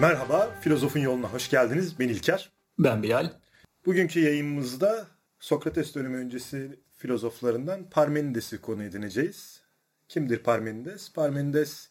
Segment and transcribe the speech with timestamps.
[0.00, 1.98] Merhaba, Filozofun Yoluna hoş geldiniz.
[1.98, 2.50] Ben İlker.
[2.78, 3.30] Ben Bilal.
[3.86, 5.06] Bugünkü yayınımızda
[5.40, 9.60] Sokrates dönemi öncesi filozoflarından Parmenides'i konu edineceğiz.
[10.08, 11.12] Kimdir Parmenides?
[11.12, 11.88] Parmenides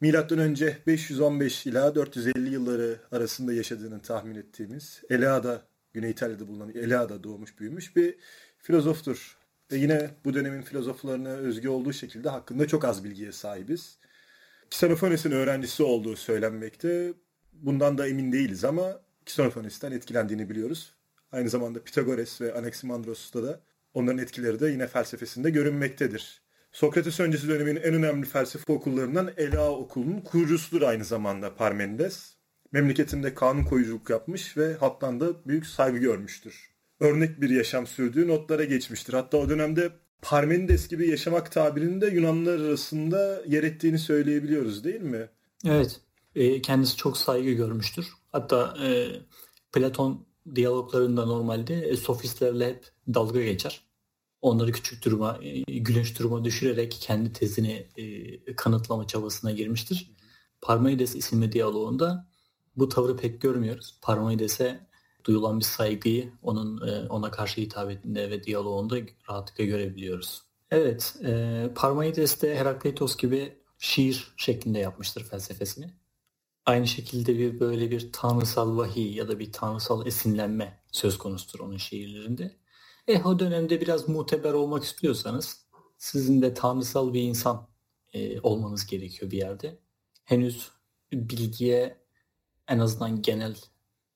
[0.00, 7.24] milattan önce 515 ila 450 yılları arasında yaşadığını tahmin ettiğimiz Eleada, Güney İtalya'da bulunan Eleada
[7.24, 8.14] doğmuş büyümüş bir
[8.58, 9.36] filozoftur.
[9.72, 13.98] Ve yine bu dönemin filozoflarına özgü olduğu şekilde hakkında çok az bilgiye sahibiz.
[14.66, 17.14] Xenofones'in öğrencisi olduğu söylenmekte.
[17.62, 20.92] Bundan da emin değiliz ama Xenofones'ten etkilendiğini biliyoruz.
[21.32, 23.60] Aynı zamanda Pitagores ve Anaximandros'ta da
[23.94, 26.42] onların etkileri de yine felsefesinde görünmektedir.
[26.72, 32.34] Sokrates öncesi dönemin en önemli felsefe okullarından Ela okulunun kurucusudur aynı zamanda Parmenides.
[32.72, 36.70] Memleketinde kanun koyuculuk yapmış ve halktan da büyük saygı görmüştür.
[37.00, 39.12] Örnek bir yaşam sürdüğü notlara geçmiştir.
[39.12, 39.90] Hatta o dönemde
[40.22, 45.28] Parmenides gibi yaşamak tabirinde Yunanlılar arasında yer ettiğini söyleyebiliyoruz değil mi?
[45.66, 46.00] Evet.
[46.34, 48.12] E, kendisi çok saygı görmüştür.
[48.32, 49.10] Hatta e,
[49.72, 53.80] Platon diyaloglarında normalde e, sofistlerle hep dalga geçer.
[54.42, 60.10] Onları küçük duruma, e, gülünç duruma düşürerek kendi tezini e, kanıtlama çabasına girmiştir.
[60.60, 62.28] Parmenides isimli diyaloğunda
[62.76, 63.98] bu tavrı pek görmüyoruz.
[64.02, 64.86] Parmenides'e
[65.24, 68.96] duyulan bir saygıyı onun e, ona karşı hitabetinde ve diyaloğunda
[69.28, 70.42] rahatlıkla görebiliyoruz.
[70.70, 75.99] Evet, e, Parmenides de Herakleitos gibi şiir şeklinde yapmıştır felsefesini.
[76.66, 81.76] Aynı şekilde bir böyle bir tanrısal vahiy ya da bir tanrısal esinlenme söz konusudur onun
[81.76, 82.56] şiirlerinde.
[83.08, 85.66] E o dönemde biraz muteber olmak istiyorsanız
[85.98, 87.68] sizin de tanrısal bir insan
[88.12, 89.78] e, olmanız gerekiyor bir yerde.
[90.24, 90.70] Henüz
[91.12, 92.00] bilgiye
[92.68, 93.56] en azından genel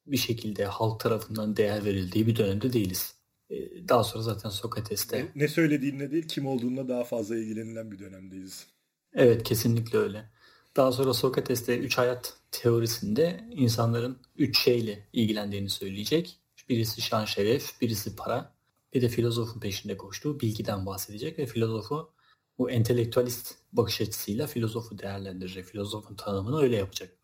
[0.06, 3.14] bir şekilde halk tarafından değer verildiği bir dönemde değiliz.
[3.50, 5.18] E, daha sonra zaten Sokrates'te...
[5.24, 8.66] Ne, ne söylediğinle değil kim olduğunla daha fazla ilgilenilen bir dönemdeyiz.
[9.14, 10.33] Evet kesinlikle öyle.
[10.76, 16.38] Daha sonra Sokrates'te üç hayat teorisinde insanların üç şeyle ilgilendiğini söyleyecek.
[16.68, 18.54] Birisi şan şeref, birisi para,
[18.94, 22.10] bir de filozofun peşinde koştuğu bilgiden bahsedecek ve filozofu
[22.58, 25.64] bu entelektüalist bakış açısıyla filozofu değerlendirecek.
[25.64, 27.16] Filozofun tanımını öyle yapacak.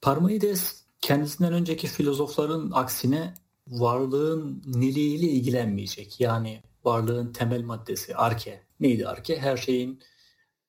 [0.00, 3.34] Parmenides kendisinden önceki filozofların aksine
[3.66, 6.20] varlığın niliğiyle ilgilenmeyecek.
[6.20, 8.62] Yani varlığın temel maddesi arke.
[8.80, 9.38] Neydi arke?
[9.38, 10.02] Her şeyin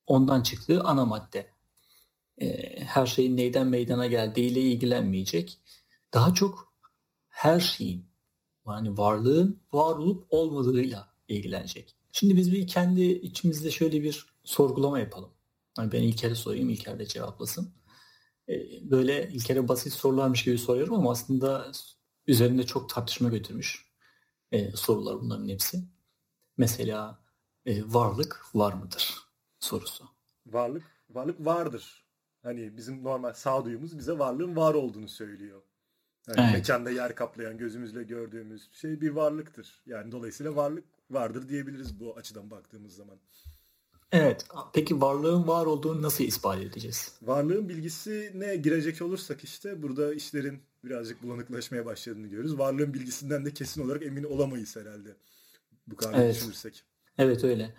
[0.08, 1.59] ondan çıktığı ana madde.
[2.42, 5.60] Ee, her şeyin neyden meydana geldiğiyle ilgilenmeyecek.
[6.14, 6.74] Daha çok
[7.30, 8.06] her şeyin
[8.68, 11.96] yani varlığın var olup olmadığıyla ilgilenecek.
[12.12, 15.30] Şimdi biz bir kendi içimizde şöyle bir sorgulama yapalım.
[15.78, 17.74] Yani ben İlker'e sorayım, İlker de cevaplasın.
[18.50, 21.72] Ee, böyle İlker'e basit sorularmış gibi soruyorum ama aslında
[22.28, 23.90] üzerinde çok tartışma götürmüş
[24.52, 25.84] ee, sorular bunların hepsi.
[26.58, 27.20] Mesela
[27.66, 29.16] e, varlık var mıdır
[29.60, 30.04] sorusu.
[30.46, 31.99] Varlık, varlık vardır.
[32.44, 35.62] Hani bizim normal sağduyumuz bize varlığın var olduğunu söylüyor.
[36.28, 36.54] Yani evet.
[36.54, 39.82] mekanda yer kaplayan, gözümüzle gördüğümüz şey bir varlıktır.
[39.86, 43.18] Yani dolayısıyla varlık vardır diyebiliriz bu açıdan baktığımız zaman.
[44.12, 44.46] Evet.
[44.74, 47.12] Peki varlığın var olduğunu nasıl ispat edeceğiz?
[47.22, 52.58] Varlığın bilgisine girecek olursak işte burada işlerin birazcık bulanıklaşmaya başladığını görüyoruz.
[52.58, 55.16] Varlığın bilgisinden de kesin olarak emin olamayız herhalde.
[55.88, 56.36] Bu kadar evet.
[56.36, 56.84] düşünürsek.
[57.18, 57.76] Evet öyle.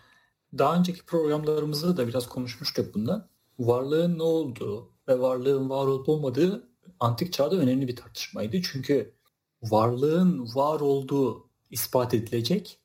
[0.58, 3.28] Daha önceki programlarımızda da biraz konuşmuştuk bundan.
[3.60, 6.68] Varlığın ne olduğu ve varlığın var olup olmadığı
[7.00, 8.62] antik çağda önemli bir tartışmaydı.
[8.62, 9.14] Çünkü
[9.62, 12.80] varlığın var olduğu ispat edilecek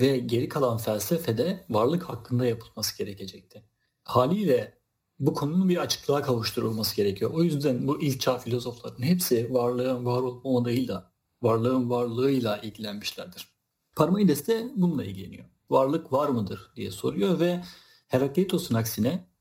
[0.00, 3.64] ve geri kalan felsefede varlık hakkında yapılması gerekecekti.
[4.04, 4.78] Haliyle
[5.18, 7.30] bu konunun bir açıklığa kavuşturulması gerekiyor.
[7.34, 11.12] O yüzden bu ilk çağ filozofların hepsi varlığın var olmadığıyla,
[11.42, 13.48] varlığın varlığıyla ilgilenmişlerdir.
[13.96, 15.44] Parmenides de bununla ilgileniyor.
[15.70, 17.64] Varlık var mıdır diye soruyor ve
[18.08, 19.33] Herakleitos'un aksine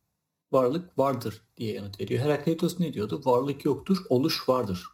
[0.53, 2.23] varlık vardır diye yanıt veriyor.
[2.23, 3.21] Herakleitos ne diyordu?
[3.25, 4.85] Varlık yoktur, oluş vardır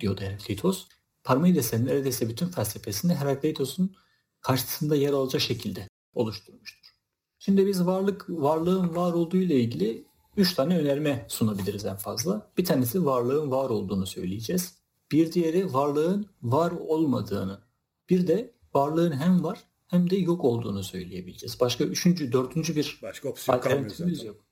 [0.00, 0.86] diyordu Herakleitos.
[1.24, 3.96] Parmenides'in neredeyse bütün felsefesini Herakleitos'un
[4.40, 6.92] karşısında yer alacak şekilde oluşturmuştur.
[7.38, 12.52] Şimdi biz varlık, varlığın var olduğu ile ilgili üç tane önerme sunabiliriz en fazla.
[12.58, 14.78] Bir tanesi varlığın var olduğunu söyleyeceğiz.
[15.12, 17.60] Bir diğeri varlığın var olmadığını.
[18.10, 21.60] Bir de varlığın hem var hem de yok olduğunu söyleyebileceğiz.
[21.60, 24.51] Başka üçüncü, dördüncü bir Başka opsiyon alternatifimiz yok.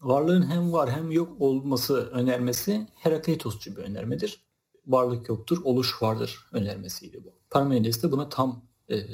[0.00, 4.44] Varlığın hem var hem yok olması önermesi Herakleitosçu bir önermedir.
[4.86, 7.34] Varlık yoktur, oluş vardır önermesiydi bu.
[7.50, 9.06] Parmenides de buna tam e,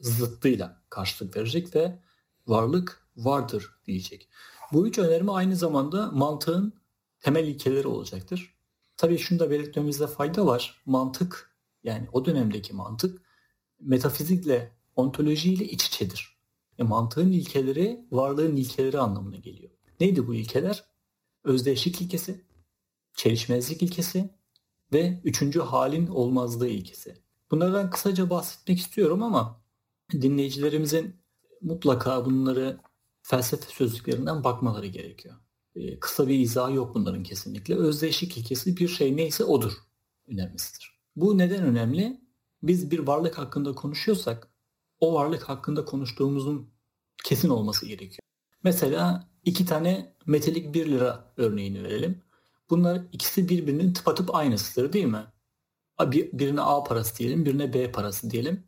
[0.00, 1.98] zıttıyla karşılık verecek ve
[2.46, 4.28] varlık vardır diyecek.
[4.72, 6.72] Bu üç önerme aynı zamanda mantığın
[7.20, 8.54] temel ilkeleri olacaktır.
[8.96, 10.82] Tabii şunu da belirtmemizde fayda var.
[10.86, 13.22] Mantık yani o dönemdeki mantık
[13.80, 16.36] metafizikle, ontolojiyle iç içedir.
[16.78, 19.72] E, mantığın ilkeleri varlığın ilkeleri anlamına geliyor.
[20.02, 20.84] Neydi bu ilkeler?
[21.44, 22.44] Özdeşlik ilkesi,
[23.14, 24.30] çelişmezlik ilkesi
[24.92, 27.16] ve üçüncü halin olmazlığı ilkesi.
[27.50, 29.62] Bunlardan kısaca bahsetmek istiyorum ama
[30.12, 31.16] dinleyicilerimizin
[31.60, 32.80] mutlaka bunları
[33.22, 35.34] felsefe sözlüklerinden bakmaları gerekiyor.
[35.74, 37.74] Ee, kısa bir izah yok bunların kesinlikle.
[37.74, 39.72] Özdeşlik ilkesi bir şey neyse odur
[40.28, 41.00] önemlisidir.
[41.16, 42.20] Bu neden önemli?
[42.62, 44.48] Biz bir varlık hakkında konuşuyorsak
[45.00, 46.70] o varlık hakkında konuştuğumuzun
[47.24, 48.22] kesin olması gerekiyor.
[48.62, 52.22] Mesela iki tane metalik 1 lira örneğini verelim.
[52.70, 55.26] Bunlar ikisi birbirinin tıpatıp aynısıdır değil mi?
[56.12, 58.64] Birine A parası diyelim, birine B parası diyelim.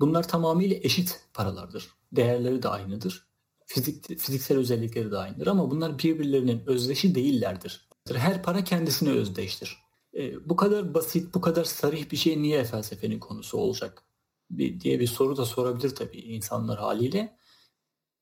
[0.00, 1.88] Bunlar tamamıyla eşit paralardır.
[2.12, 3.28] Değerleri de aynıdır.
[3.66, 7.88] Fizik, fiziksel özellikleri de aynıdır ama bunlar birbirlerinin özdeşi değillerdir.
[8.14, 9.78] Her para kendisine özdeştir.
[10.14, 14.02] E, bu kadar basit, bu kadar sarih bir şey niye felsefenin konusu olacak
[14.50, 17.37] bir, diye bir soru da sorabilir tabii insanlar haliyle.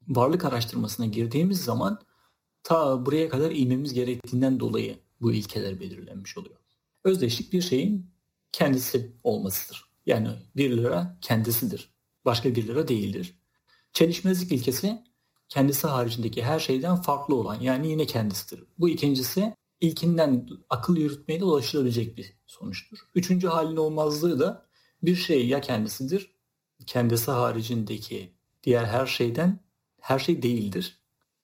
[0.09, 2.01] Varlık araştırmasına girdiğimiz zaman
[2.63, 6.57] ta buraya kadar inmemiz gerektiğinden dolayı bu ilkeler belirlenmiş oluyor.
[7.05, 8.11] Özdeşlik bir şeyin
[8.53, 9.91] kendisi olmasıdır.
[10.07, 11.95] Yani bir lira kendisidir.
[12.25, 13.39] Başka bir lira değildir.
[13.93, 15.03] Çelişmezlik ilkesi
[15.49, 18.65] kendisi haricindeki her şeyden farklı olan yani yine kendisidir.
[18.79, 22.99] Bu ikincisi ilkinden akıl yürütmeyle ulaşılabilecek bir sonuçtur.
[23.15, 24.67] Üçüncü halin olmazlığı da
[25.03, 26.35] bir şey ya kendisidir,
[26.87, 29.61] kendisi haricindeki diğer her şeyden
[30.07, 31.01] her şey değildir.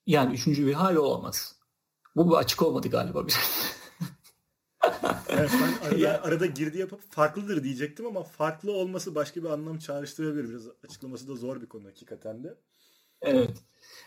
[0.07, 1.57] Yani üçüncü bir hal olamaz.
[2.17, 3.35] Bu açık olmadı galiba bir.
[5.29, 6.23] evet, ben arada, ya.
[6.23, 10.49] arada girdi yapıp farklıdır diyecektim ama farklı olması başka bir anlam çağrıştırabilir.
[10.49, 12.59] Biraz açıklaması da zor bir konu hakikaten de.
[13.23, 13.57] Evet.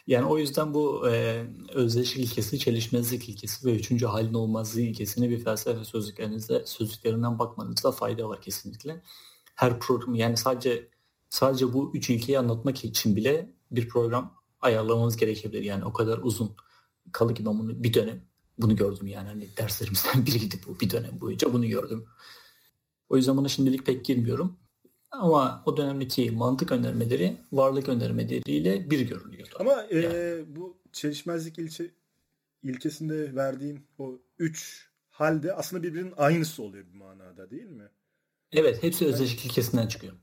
[0.07, 5.43] Yani o yüzden bu e, özdeşlik ilkesi, çelişmezlik ilkesi ve üçüncü halin olmazlığı ilkesine bir
[5.43, 9.01] felsefe sözlüklerinizde sözlüklerinden bakmanızda fayda var kesinlikle.
[9.55, 10.89] Her program yani sadece
[11.29, 15.63] sadece bu üç ilkeyi anlatmak için bile bir program ayarlamamız gerekebilir.
[15.63, 16.55] Yani o kadar uzun
[17.11, 18.21] kalı ki ben bunu bir dönem
[18.57, 22.05] bunu gördüm yani hani derslerimizden biriydi bu bir dönem boyunca bunu gördüm.
[23.09, 24.57] O yüzden buna şimdilik pek girmiyorum.
[25.11, 29.55] Ama o dönemdeki mantık önermeleri varlık önermeleriyle bir görülüyordu.
[29.59, 30.45] Ama e, yani.
[30.55, 31.91] bu çelişmezlik ilçe,
[32.63, 37.89] ilkesinde verdiğin o üç halde aslında birbirinin aynısı oluyor bir manada değil mi?
[38.51, 40.13] Evet hepsi özdeşlik ilkesinden çıkıyor.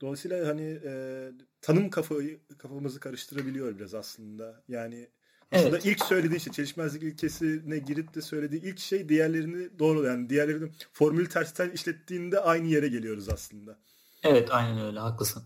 [0.00, 1.22] Dolayısıyla hani e,
[1.60, 4.62] tanım kafayı kafamızı karıştırabiliyor biraz aslında.
[4.68, 5.08] Yani
[5.52, 5.86] aslında evet.
[5.86, 11.28] ilk söylediği şey çelişmezlik ilkesine girip de söylediği ilk şey diğerlerini doğru yani diğerlerini formülü
[11.28, 13.78] tersten işlettiğinde aynı yere geliyoruz aslında.
[14.22, 15.42] Evet aynen öyle haklısın.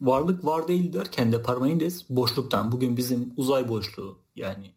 [0.00, 4.74] Varlık var değil derken de Parmenides boşluktan bugün bizim uzay boşluğu yani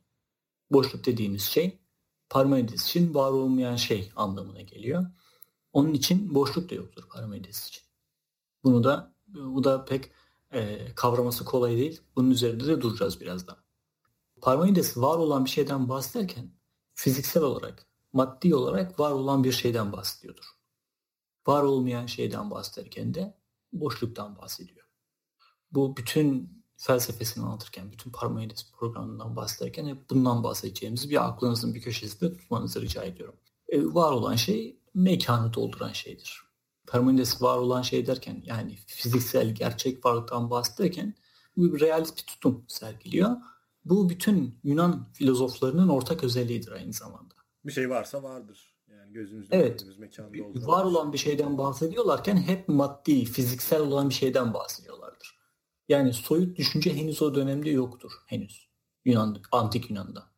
[0.71, 1.79] boşluk dediğimiz şey
[2.29, 5.05] Parmenides için var olmayan şey anlamına geliyor.
[5.73, 7.83] Onun için boşluk da yoktur Parmenides için.
[8.63, 10.11] Bunu da bu da pek
[10.51, 12.01] e, kavraması kolay değil.
[12.15, 13.57] Bunun üzerinde de duracağız birazdan.
[14.41, 16.51] Parmenides var olan bir şeyden bahsederken
[16.93, 20.45] fiziksel olarak, maddi olarak var olan bir şeyden bahsediyordur.
[21.47, 23.37] Var olmayan şeyden bahsederken de
[23.73, 24.87] boşluktan bahsediyor.
[25.71, 32.37] Bu bütün felsefesini anlatırken, bütün Parmenides programından bahsederken hep bundan bahsedeceğimizi bir aklınızın bir köşesinde
[32.37, 33.35] tutmanızı rica ediyorum.
[33.67, 36.52] E, var olan şey mekanı dolduran şeydir.
[36.93, 41.13] Parmenides var olan şey derken yani fiziksel gerçek varlıktan bahsederken
[41.57, 43.37] bu bir realist bir tutum sergiliyor
[43.85, 47.33] bu bütün Yunan filozoflarının ortak özelliğidir aynı zamanda.
[47.65, 48.75] Bir şey varsa vardır.
[48.87, 54.13] Yani gözümüzde evet, mekanda olduğu var olan bir şeyden bahsediyorlarken hep maddi, fiziksel olan bir
[54.13, 55.39] şeyden bahsediyorlardır.
[55.89, 58.69] Yani soyut düşünce henüz o dönemde yoktur henüz.
[59.05, 60.33] Yunan, antik Yunan'da.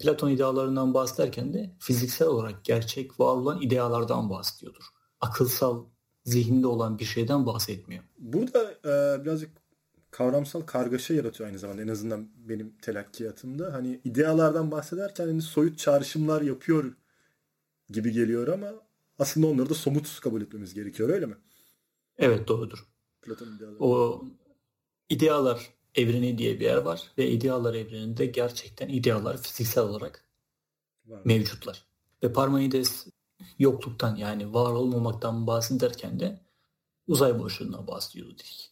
[0.00, 4.93] Platon idealarından bahsederken de fiziksel olarak gerçek var olan idealardan bahsediyordur.
[5.24, 5.84] Akılsal,
[6.24, 8.04] zihinde olan bir şeyden bahsetmiyor.
[8.18, 9.50] Burada e, birazcık
[10.10, 13.72] kavramsal kargaşa yaratıyor aynı zamanda en azından benim telakkiyatımda.
[13.72, 16.92] Hani idealardan bahsederken hani soyut çağrışımlar yapıyor
[17.90, 18.72] gibi geliyor ama
[19.18, 21.36] aslında onları da somut kabul etmemiz gerekiyor öyle mi?
[22.18, 22.86] Evet doğrudur.
[23.22, 23.76] Platon ideaları.
[23.78, 24.24] O
[25.08, 30.24] idealar evreni diye bir yer var ve idealar evreninde gerçekten idealar fiziksel olarak
[31.06, 31.20] var.
[31.24, 31.84] mevcutlar.
[32.22, 33.06] Ve Parmenides
[33.58, 36.40] yokluktan yani var olmamaktan bahsederken de
[37.06, 38.70] uzay boşluğuna bahsediyordu dedik.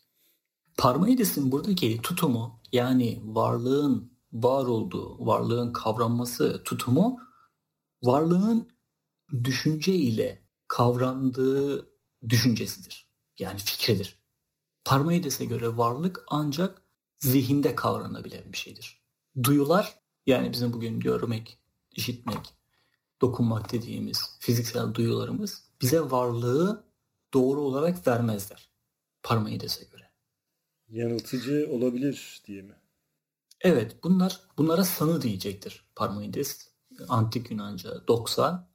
[0.77, 7.21] Parmenides'in buradaki tutumu yani varlığın var olduğu, varlığın kavranması tutumu
[8.03, 8.69] varlığın
[9.45, 11.89] düşünce ile kavrandığı
[12.29, 13.07] düşüncesidir.
[13.39, 14.19] Yani fikridir.
[14.85, 16.83] Parmenides'e göre varlık ancak
[17.19, 19.03] zihinde kavranabilen bir şeydir.
[19.43, 21.59] Duyular yani bizim bugün görmek,
[21.91, 22.55] işitmek,
[23.23, 26.85] dokunmak dediğimiz fiziksel duyularımız bize varlığı
[27.35, 28.69] doğru olarak vermezler.
[29.23, 30.03] Parmenides'e göre
[30.93, 32.75] yanıltıcı olabilir diye mi?
[33.61, 36.73] Evet bunlar bunlara sanı diyecektir Parmenides.
[37.09, 38.71] Antik Yunanca doksa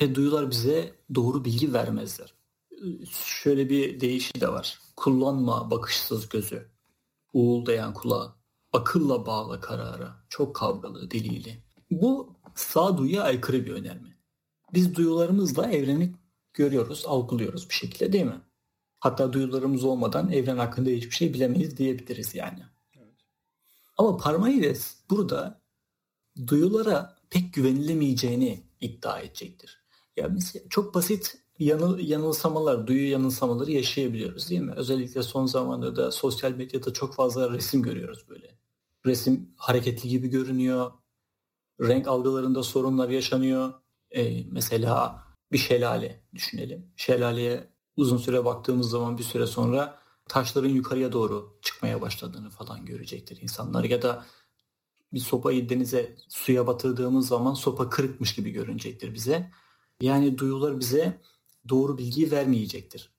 [0.00, 2.34] ve duyular bize doğru bilgi vermezler.
[3.10, 4.78] Şöyle bir deyişi de var.
[4.96, 6.70] Kullanma bakışsız gözü,
[7.32, 8.34] uğuldayan kulağı,
[8.72, 11.64] akılla bağla karara, çok kavgalı diliyle.
[11.90, 14.16] Bu sağduyuya aykırı bir önerme.
[14.74, 16.12] Biz duyularımızla evreni
[16.54, 18.40] görüyoruz, algılıyoruz bir şekilde değil mi?
[19.00, 22.62] Hatta duyularımız olmadan evren hakkında hiçbir şey bilemeyiz diyebiliriz yani.
[22.96, 23.16] Evet.
[23.98, 25.62] Ama Parmenides burada
[26.46, 29.82] duyulara pek güvenilemeyeceğini iddia edecektir.
[30.16, 34.72] Ya mesela çok basit yanıl, yanılsamalar, duyu yanılsamaları yaşayabiliyoruz değil mi?
[34.76, 38.58] Özellikle son zamanlarda sosyal medyada çok fazla resim görüyoruz böyle.
[39.06, 40.92] Resim hareketli gibi görünüyor.
[41.88, 43.72] Renk algılarında sorunlar yaşanıyor.
[44.10, 46.92] Ee, mesela bir şelale düşünelim.
[46.96, 49.98] Şelaleye uzun süre baktığımız zaman bir süre sonra
[50.28, 53.84] taşların yukarıya doğru çıkmaya başladığını falan görecektir insanlar.
[53.84, 54.26] Ya da
[55.12, 59.50] bir sopayı denize suya batırdığımız zaman sopa kırıkmış gibi görünecektir bize.
[60.00, 61.20] Yani duyular bize
[61.68, 63.12] doğru bilgiyi vermeyecektir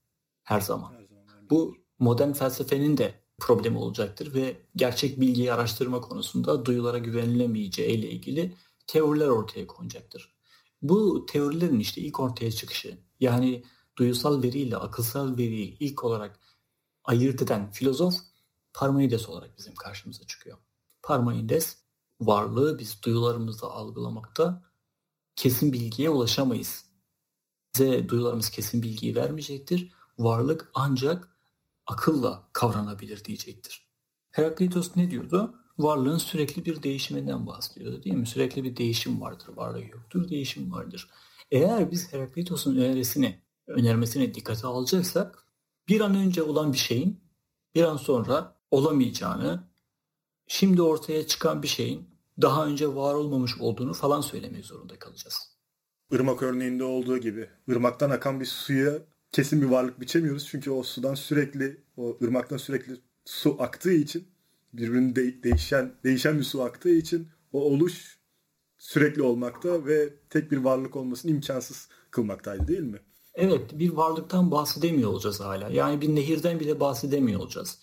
[0.44, 0.92] her zaman.
[0.94, 7.98] Her zaman Bu modern felsefenin de problemi olacaktır ve gerçek bilgiyi araştırma konusunda duyulara güvenilemeyeceği
[7.98, 8.56] ile ilgili
[8.88, 10.34] teoriler ortaya konacaktır.
[10.82, 13.64] Bu teorilerin işte ilk ortaya çıkışı yani
[13.98, 16.40] duyusal veriyle akılsal veriyi ilk olarak
[17.04, 18.16] ayırt eden filozof
[18.74, 20.58] Parmenides olarak bizim karşımıza çıkıyor.
[21.04, 21.78] Parmenides
[22.22, 24.64] varlığı biz duyularımızla algılamakta
[25.36, 26.86] kesin bilgiye ulaşamayız.
[27.76, 29.92] Bize duyularımız kesin bilgiyi vermeyecektir.
[30.20, 31.33] Varlık ancak
[31.88, 33.88] akılla kavranabilir diyecektir.
[34.32, 35.56] Heraklitos ne diyordu?
[35.78, 38.28] Varlığın sürekli bir değişiminden bahsediyordu değil mi?
[38.28, 41.10] Sürekli bir değişim vardır, varlığı yoktur, değişim vardır.
[41.52, 45.48] Eğer biz Heraklitos'un önerisini, önermesine dikkate alacaksak
[45.88, 47.24] bir an önce olan bir şeyin
[47.76, 49.64] bir an sonra olamayacağını,
[50.48, 52.10] şimdi ortaya çıkan bir şeyin
[52.42, 55.58] daha önce var olmamış olduğunu falan söylemek zorunda kalacağız.
[56.12, 58.94] Irmak örneğinde olduğu gibi ırmaktan akan bir suya
[59.34, 60.48] kesin bir varlık biçemiyoruz.
[60.48, 62.94] Çünkü o sudan sürekli, o ırmaktan sürekli
[63.26, 64.28] su aktığı için
[64.74, 68.18] birbirinin de- değişen değişen bir su aktığı için o oluş
[68.78, 73.00] sürekli olmakta ve tek bir varlık olmasını imkansız kılmaktaydı değil mi?
[73.34, 75.70] Evet bir varlıktan bahsedemiyor olacağız hala.
[75.70, 77.80] Yani bir nehirden bile bahsedemiyor olacağız.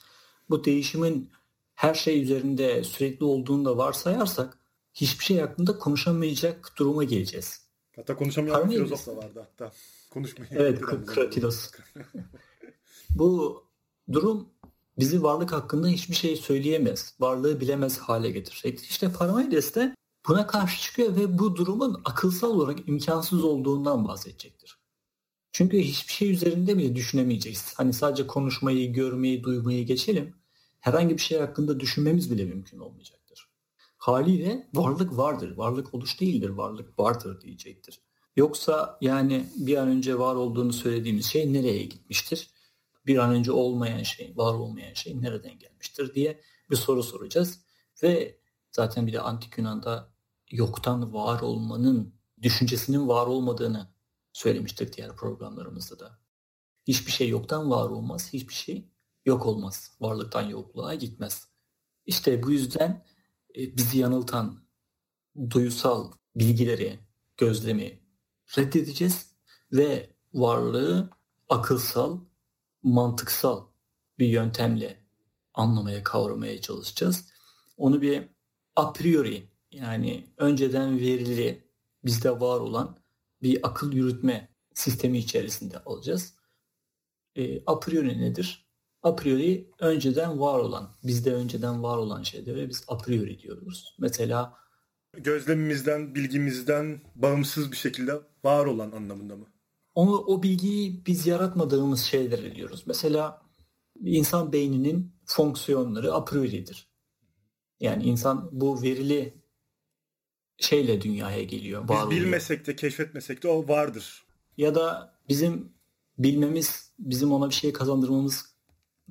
[0.51, 1.31] Bu değişimin
[1.75, 4.59] her şey üzerinde sürekli olduğunu da varsayarsak
[4.95, 7.61] hiçbir şey hakkında konuşamayacak duruma geleceğiz.
[7.97, 9.73] Hatta konuşamayan bir filozof da vardı hatta.
[10.11, 10.51] Konuşmayı.
[10.53, 11.71] Evet, Kratidos.
[13.11, 13.65] Bu
[14.13, 14.49] durum
[14.99, 18.81] bizi varlık hakkında hiçbir şey söyleyemez, varlığı bilemez hale getirecek.
[18.81, 19.97] İşte Parmenides de
[20.29, 24.81] buna karşı çıkıyor ve bu durumun akılsal olarak imkansız olduğundan bahsedecektir.
[25.53, 27.75] Çünkü hiçbir şey üzerinde bile düşünemeyeceğiz.
[27.77, 30.35] Hani sadece konuşmayı, görmeyi, duymayı geçelim
[30.81, 33.51] herhangi bir şey hakkında düşünmemiz bile mümkün olmayacaktır.
[33.99, 38.01] Haliyle varlık vardır, varlık oluş değildir, varlık vardır diyecektir.
[38.41, 42.51] Yoksa yani bir an önce var olduğunu söylediğimiz şey nereye gitmiştir?
[43.07, 47.61] Bir an önce olmayan şey, var olmayan şey nereden gelmiştir diye bir soru soracağız.
[48.03, 48.39] Ve
[48.73, 50.13] zaten bir de antik Yunan'da
[50.51, 53.89] yoktan var olmanın düşüncesinin var olmadığını
[54.33, 56.19] söylemiştik diğer programlarımızda da.
[56.89, 58.89] Hiçbir şey yoktan var olmaz, hiçbir şey
[59.25, 59.97] yok olmaz.
[60.01, 61.49] Varlıktan yokluğa gitmez.
[62.07, 63.05] İşte bu yüzden
[63.57, 64.61] e, bizi yanıltan
[65.51, 66.99] duyusal bilgileri,
[67.37, 68.00] gözlemi
[68.59, 69.31] reddedeceğiz
[69.73, 71.11] ve varlığı
[71.49, 72.21] akılsal,
[72.83, 73.67] mantıksal
[74.19, 75.05] bir yöntemle
[75.55, 77.29] anlamaya, kavramaya çalışacağız.
[77.77, 78.29] Onu bir
[78.77, 81.65] a priori yani önceden verili
[82.05, 82.97] bizde var olan
[83.43, 86.35] bir akıl yürütme sistemi içerisinde alacağız.
[87.37, 88.71] E, a priori nedir?
[89.03, 93.95] a priori önceden var olan, bizde önceden var olan şeylere biz a priori diyoruz.
[93.99, 94.55] Mesela
[95.19, 98.13] gözlemimizden, bilgimizden bağımsız bir şekilde
[98.45, 99.47] var olan anlamında mı?
[99.95, 102.83] Onu, o bilgiyi biz yaratmadığımız şeyler diyoruz.
[102.87, 103.43] Mesela
[104.05, 106.91] insan beyninin fonksiyonları a priori'dir.
[107.81, 109.35] Yani insan bu verili
[110.59, 111.89] şeyle dünyaya geliyor.
[111.89, 114.27] Biz bilmesek de keşfetmesek de o vardır.
[114.57, 115.73] Ya da bizim
[116.19, 118.50] bilmemiz, bizim ona bir şey kazandırmamız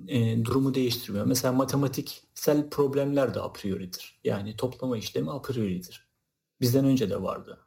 [0.08, 1.26] e, durumu değiştirmiyor.
[1.26, 4.20] Mesela matematiksel problemler de a priori'dir.
[4.24, 6.10] Yani toplama işlemi a priori'dir.
[6.62, 7.60] Bizden önce de vardı.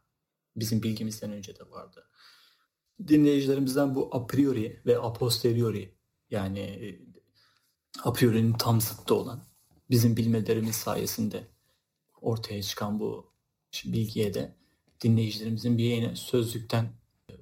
[0.57, 2.09] Bizim bilgimizden önce de vardı.
[3.09, 5.95] Dinleyicilerimizden bu a priori ve a posteriori
[6.31, 7.01] yani e,
[8.03, 9.43] a priori'nin tam zıttı olan
[9.91, 11.49] bizim bilmelerimiz sayesinde
[12.21, 13.33] ortaya çıkan bu
[13.85, 14.57] bilgiye de
[15.01, 16.93] dinleyicilerimizin bir yeni sözlükten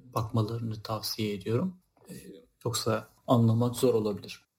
[0.03, 1.77] bakmalarını tavsiye ediyorum.
[2.09, 2.13] E,
[2.65, 4.50] yoksa anlamak zor olabilir.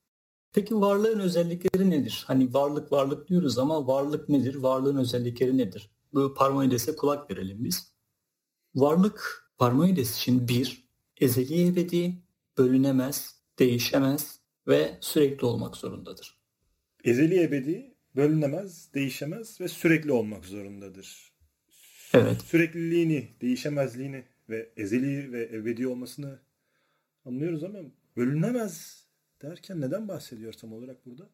[0.53, 2.25] Peki varlığın özellikleri nedir?
[2.27, 4.55] Hani varlık varlık diyoruz ama varlık nedir?
[4.55, 5.91] Varlığın özellikleri nedir?
[6.15, 7.93] bu Parmenides'e kulak verelim biz.
[8.75, 10.89] Varlık Parmenides için bir,
[11.21, 12.23] ezeli ebedi,
[12.59, 16.39] bölünemez, değişemez ve sürekli olmak zorundadır.
[17.05, 21.33] Ezeli ebedi, bölünemez, değişemez ve sürekli olmak zorundadır.
[22.15, 22.43] Evet.
[22.43, 26.39] Sürekliliğini, değişemezliğini ve ezeli ve ebedi olmasını
[27.25, 27.79] anlıyoruz ama
[28.17, 29.02] bölünemez
[29.43, 31.29] derken neden bahsediyor tam olarak burada?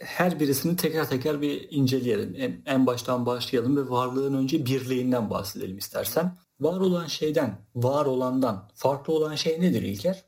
[0.00, 2.34] Her birisini teker teker bir inceleyelim.
[2.36, 6.36] En, en baştan başlayalım ve varlığın önce birliğinden bahsedelim istersen.
[6.60, 10.24] Var olan şeyden, var olandan farklı olan şey nedir İlker?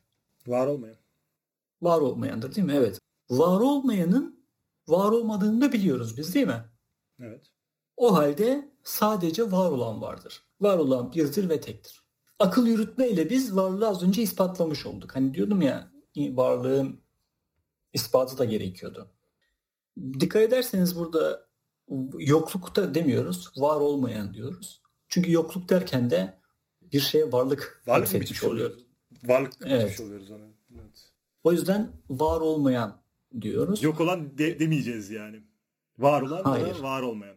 [0.47, 0.97] Var olmayan.
[1.83, 2.75] Var olmayandır değil mi?
[2.77, 2.99] Evet.
[3.31, 4.41] Var olmayanın
[4.89, 6.65] var olmadığını da biliyoruz biz değil mi?
[7.21, 7.51] Evet.
[7.97, 10.43] O halde sadece var olan vardır.
[10.61, 12.03] Var olan birdir ve tektir.
[12.39, 15.17] Akıl yürütmeyle biz varlığı az önce ispatlamış olduk.
[15.17, 17.01] Hani diyordum ya varlığın
[17.93, 19.11] ispatı da gerekiyordu.
[20.21, 21.47] Dikkat ederseniz burada
[22.19, 24.83] yoklukta demiyoruz, var olmayan diyoruz.
[25.09, 26.41] Çünkü yokluk derken de
[26.93, 28.87] bir şeye varlık varlık etmiş oluyoruz.
[29.25, 30.01] Varlık evet.
[30.01, 30.45] oluyoruz ona.
[30.75, 31.13] Evet.
[31.45, 33.01] O yüzden var olmayan
[33.41, 33.83] diyoruz.
[33.83, 35.43] Yok olan de, demeyeceğiz yani.
[35.99, 36.79] Var olan Hayır.
[36.79, 37.37] var olmayan.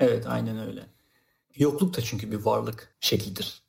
[0.00, 0.86] Evet aynen öyle.
[1.56, 3.62] Yokluk da çünkü bir varlık şeklidir.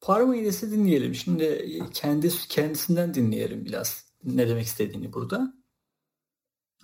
[0.00, 1.14] Parmenides'i dinleyelim.
[1.14, 5.54] Şimdi kendi kendisinden dinleyelim biraz ne demek istediğini burada.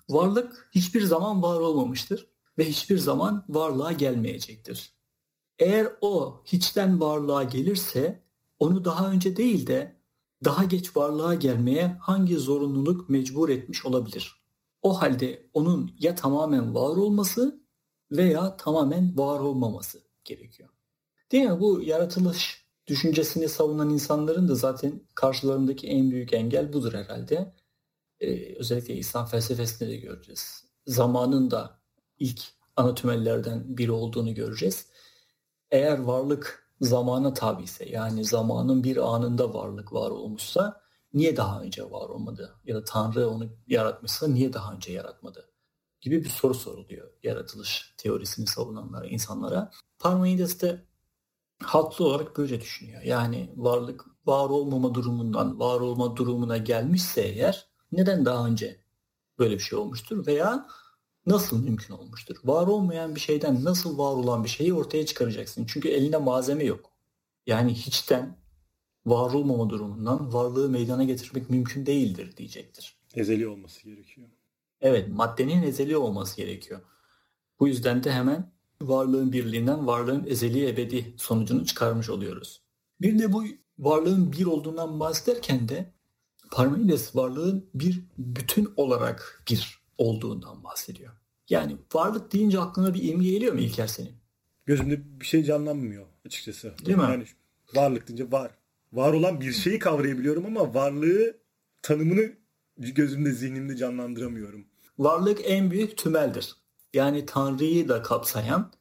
[0.08, 4.92] Varlık hiçbir zaman var olmamıştır ve hiçbir zaman varlığa gelmeyecektir.
[5.58, 8.22] Eğer o hiçten varlığa gelirse
[8.58, 10.02] onu daha önce değil de
[10.44, 14.42] daha geç varlığa gelmeye hangi zorunluluk mecbur etmiş olabilir?
[14.82, 17.62] O halde onun ya tamamen var olması
[18.10, 20.68] veya tamamen var olmaması gerekiyor.
[21.32, 21.60] Değil mi?
[21.60, 27.54] Bu yaratılış düşüncesini savunan insanların da zaten karşılarındaki en büyük engel budur herhalde.
[28.20, 30.64] Ee, özellikle İslam felsefesinde de göreceğiz.
[30.86, 31.80] Zamanın da
[32.18, 32.42] ilk
[32.76, 34.86] anatomellerden biri olduğunu göreceğiz.
[35.70, 40.82] Eğer varlık zamana tabi ise yani zamanın bir anında varlık var olmuşsa
[41.14, 42.54] niye daha önce var olmadı?
[42.64, 45.48] Ya da Tanrı onu yaratmışsa niye daha önce yaratmadı?
[46.00, 49.70] Gibi bir soru soruluyor yaratılış teorisini savunanlara, insanlara.
[49.98, 50.86] Parmenides de
[51.62, 53.02] haklı olarak böyle düşünüyor.
[53.02, 58.80] Yani varlık var olmama durumundan var olma durumuna gelmişse eğer neden daha önce
[59.38, 60.66] böyle bir şey olmuştur veya
[61.26, 62.36] nasıl mümkün olmuştur?
[62.44, 65.66] Var olmayan bir şeyden nasıl var olan bir şeyi ortaya çıkaracaksın?
[65.68, 66.90] Çünkü elinde malzeme yok.
[67.46, 68.36] Yani hiçten
[69.06, 72.96] var olmama durumundan varlığı meydana getirmek mümkün değildir diyecektir.
[73.14, 74.28] Ezeli olması gerekiyor.
[74.80, 76.80] Evet maddenin ezeli olması gerekiyor.
[77.60, 78.52] Bu yüzden de hemen
[78.88, 82.62] varlığın birliğinden varlığın ezeli ebedi sonucunu çıkarmış oluyoruz.
[83.00, 83.44] Bir de bu
[83.78, 85.92] varlığın bir olduğundan bahsederken de
[86.52, 91.12] Parmenides varlığın bir bütün olarak bir olduğundan bahsediyor.
[91.48, 94.14] Yani varlık deyince aklına bir imge geliyor mu İlker senin?
[94.66, 96.74] Gözümde bir şey canlanmıyor açıkçası.
[96.86, 97.02] Değil mi?
[97.02, 97.24] Yani
[97.74, 98.50] varlık deyince var.
[98.92, 101.36] Var olan bir şeyi kavrayabiliyorum ama varlığı
[101.82, 102.32] tanımını
[102.78, 104.66] gözümde zihnimde canlandıramıyorum.
[104.98, 106.56] Varlık en büyük tümeldir.
[106.92, 108.72] Yani Tanrı'yı da kapsayan,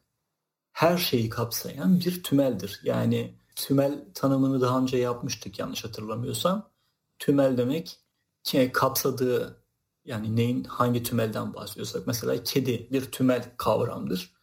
[0.71, 2.81] her şeyi kapsayan bir tümeldir.
[2.83, 6.71] Yani tümel tanımını daha önce yapmıştık yanlış hatırlamıyorsam.
[7.19, 7.99] Tümel demek
[8.43, 9.63] ki kapsadığı
[10.05, 14.33] yani neyin hangi tümelden bahsediyorsak mesela kedi bir tümel kavramdır.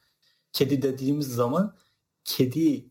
[0.53, 1.77] Kedi dediğimiz zaman
[2.25, 2.91] kedi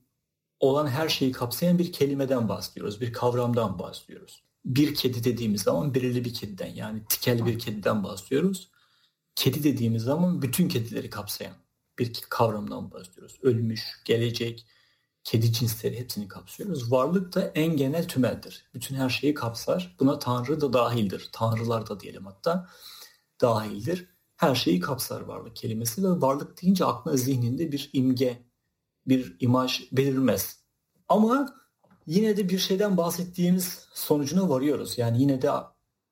[0.60, 3.02] olan her şeyi kapsayan bir kelimeden bahsediyoruz.
[3.02, 4.44] Bir kavramdan bahsediyoruz.
[4.66, 8.72] Bir kedi dediğimiz zaman belirli bir kediden yani tikel bir kediden bahsediyoruz.
[9.38, 11.54] Kedi dediğimiz zaman bütün kedileri kapsayan
[12.00, 13.40] bir kavramdan bahsediyoruz.
[13.42, 14.66] Ölmüş, gelecek,
[15.24, 16.92] kedi cinsleri hepsini kapsıyoruz.
[16.92, 18.66] Varlık da en genel tümeldir.
[18.74, 19.96] Bütün her şeyi kapsar.
[20.00, 21.30] Buna Tanrı da dahildir.
[21.32, 22.70] Tanrılar da diyelim hatta
[23.42, 24.08] dahildir.
[24.36, 28.44] Her şeyi kapsar varlık kelimesi ve varlık deyince aklına zihninde bir imge,
[29.08, 30.60] bir imaj belirmez.
[31.08, 31.56] Ama
[32.08, 34.98] yine de bir şeyden bahsettiğimiz sonucuna varıyoruz.
[34.98, 35.52] Yani yine de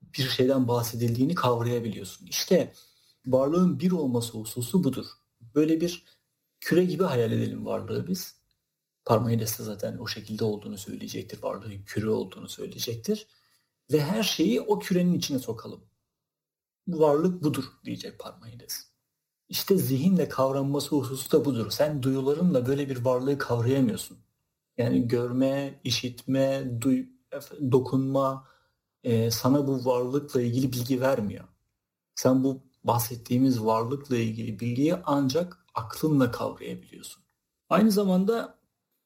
[0.01, 2.27] bir şeyden bahsedildiğini kavrayabiliyorsun.
[2.27, 2.73] İşte
[3.27, 5.05] varlığın bir olması hususu budur.
[5.55, 6.03] Böyle bir
[6.59, 8.35] küre gibi hayal edelim varlığı biz.
[9.05, 11.43] Parmenides de zaten o şekilde olduğunu söyleyecektir.
[11.43, 13.27] Varlığın küre olduğunu söyleyecektir.
[13.91, 15.81] Ve her şeyi o kürenin içine sokalım.
[16.87, 18.87] Bu varlık budur diyecek Parmenides.
[19.49, 21.71] İşte zihinle kavranması hususu da budur.
[21.71, 24.17] Sen duyularınla böyle bir varlığı kavrayamıyorsun.
[24.77, 27.05] Yani görme, işitme, duy,
[27.71, 28.47] dokunma
[29.03, 31.45] e, sana bu varlıkla ilgili bilgi vermiyor.
[32.15, 37.23] Sen bu bahsettiğimiz varlıkla ilgili bilgiyi ancak aklınla kavrayabiliyorsun.
[37.69, 38.59] Aynı zamanda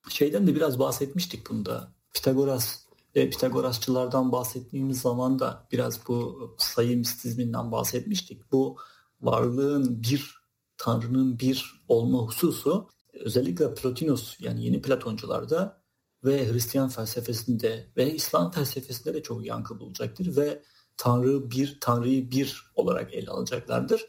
[0.10, 1.92] şeyden de biraz bahsetmiştik bunda.
[2.14, 8.52] Pitagoras ve Pitagorasçılardan bahsettiğimiz zaman da biraz bu sayı mistizminden bahsetmiştik.
[8.52, 8.78] Bu
[9.22, 10.36] varlığın bir,
[10.78, 15.82] Tanrı'nın bir olma hususu özellikle Plotinus yani yeni Platoncularda
[16.24, 20.64] ve Hristiyan felsefesinde ve İslam felsefesinde de çok yankı bulacaktır ve
[21.00, 24.06] Tanrı bir, Tanrı'yı bir olarak ele alacaklardır.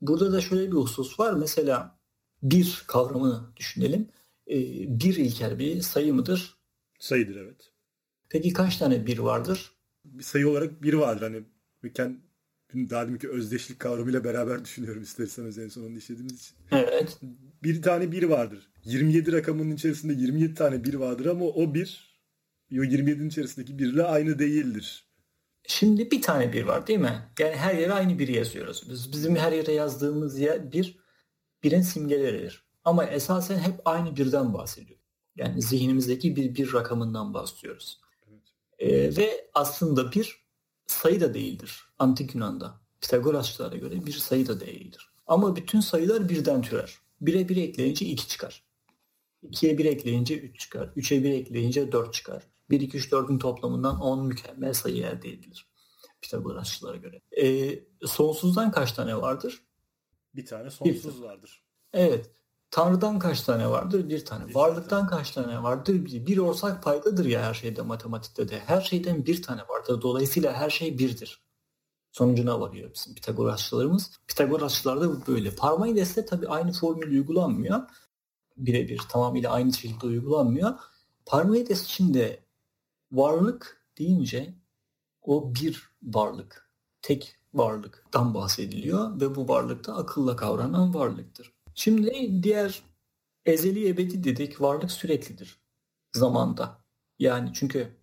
[0.00, 1.32] Burada da şöyle bir husus var.
[1.32, 1.98] Mesela
[2.42, 4.08] bir kavramını düşünelim.
[4.50, 4.54] Ee,
[5.00, 6.58] bir ilker bir sayı mıdır?
[6.98, 7.72] Sayıdır evet.
[8.28, 9.72] Peki kaç tane bir vardır?
[10.04, 11.22] Bir sayı olarak bir vardır.
[11.22, 11.44] Hani
[11.82, 12.20] Müken
[12.74, 16.56] daha deminki özdeşlik kavramıyla beraber düşünüyorum isterseniz en sonunda işlediğimiz için.
[16.72, 17.18] Evet.
[17.62, 18.70] Bir tane bir vardır.
[18.84, 22.14] 27 rakamının içerisinde 27 tane bir vardır ama o bir
[22.72, 25.13] o 27'nin içerisindeki birle aynı değildir.
[25.66, 27.28] Şimdi bir tane bir var değil mi?
[27.38, 28.90] Yani her yere aynı biri yazıyoruz.
[28.90, 30.98] Biz, bizim her yere yazdığımız yer bir
[31.62, 32.64] birin simgeleridir.
[32.84, 34.98] Ama esasen hep aynı birden bahsediyor.
[35.36, 38.00] Yani zihnimizdeki bir bir rakamından bahsediyoruz.
[38.28, 38.42] Evet.
[38.78, 40.44] Ee, ve aslında bir
[40.86, 41.84] sayı da değildir.
[41.98, 42.80] Antik Yunan'da.
[43.00, 45.10] Pitagorasçılara göre bir sayı da değildir.
[45.26, 46.98] Ama bütün sayılar birden türer.
[47.22, 48.64] 1'e 1 ekleyince 2 çıkar.
[49.50, 50.86] 2'ye 1 ekleyince 3 çıkar.
[50.96, 52.42] 3'e 1 ekleyince 4 çıkar.
[52.70, 55.68] 1, 2, 3, 4'ün toplamından 10 mükemmel sayı elde edilir.
[56.20, 57.20] Pitagorasçılara göre.
[57.42, 59.62] E, sonsuzdan kaç tane vardır?
[60.34, 61.26] Bir tane sonsuz bir.
[61.26, 61.62] vardır.
[61.92, 62.30] Evet.
[62.70, 64.08] Tanrı'dan kaç tane vardır?
[64.08, 64.48] Bir tane.
[64.48, 65.94] Bir Varlıktan kaç tane vardır?
[65.94, 66.26] Bir.
[66.26, 68.58] bir ortak paydadır ya her şeyde matematikte de.
[68.58, 70.02] Her şeyden bir tane vardır.
[70.02, 71.44] Dolayısıyla her şey birdir.
[72.12, 74.10] Sonucuna varıyor bizim Pitagorasçılarımız.
[74.28, 75.54] Pitagorasçılar da böyle.
[75.54, 77.80] Parmaides'te tabii aynı formül uygulanmıyor.
[78.56, 80.74] Birebir tamamıyla aynı şekilde uygulanmıyor.
[81.26, 82.43] Parmenides için de
[83.16, 84.54] varlık deyince
[85.22, 86.70] o bir varlık,
[87.02, 91.52] tek varlıktan bahsediliyor ve bu varlık da akılla kavranan varlıktır.
[91.74, 92.82] Şimdi diğer
[93.46, 95.58] ezeli ebedi dedik varlık süreklidir
[96.12, 96.84] zamanda.
[97.18, 97.96] Yani çünkü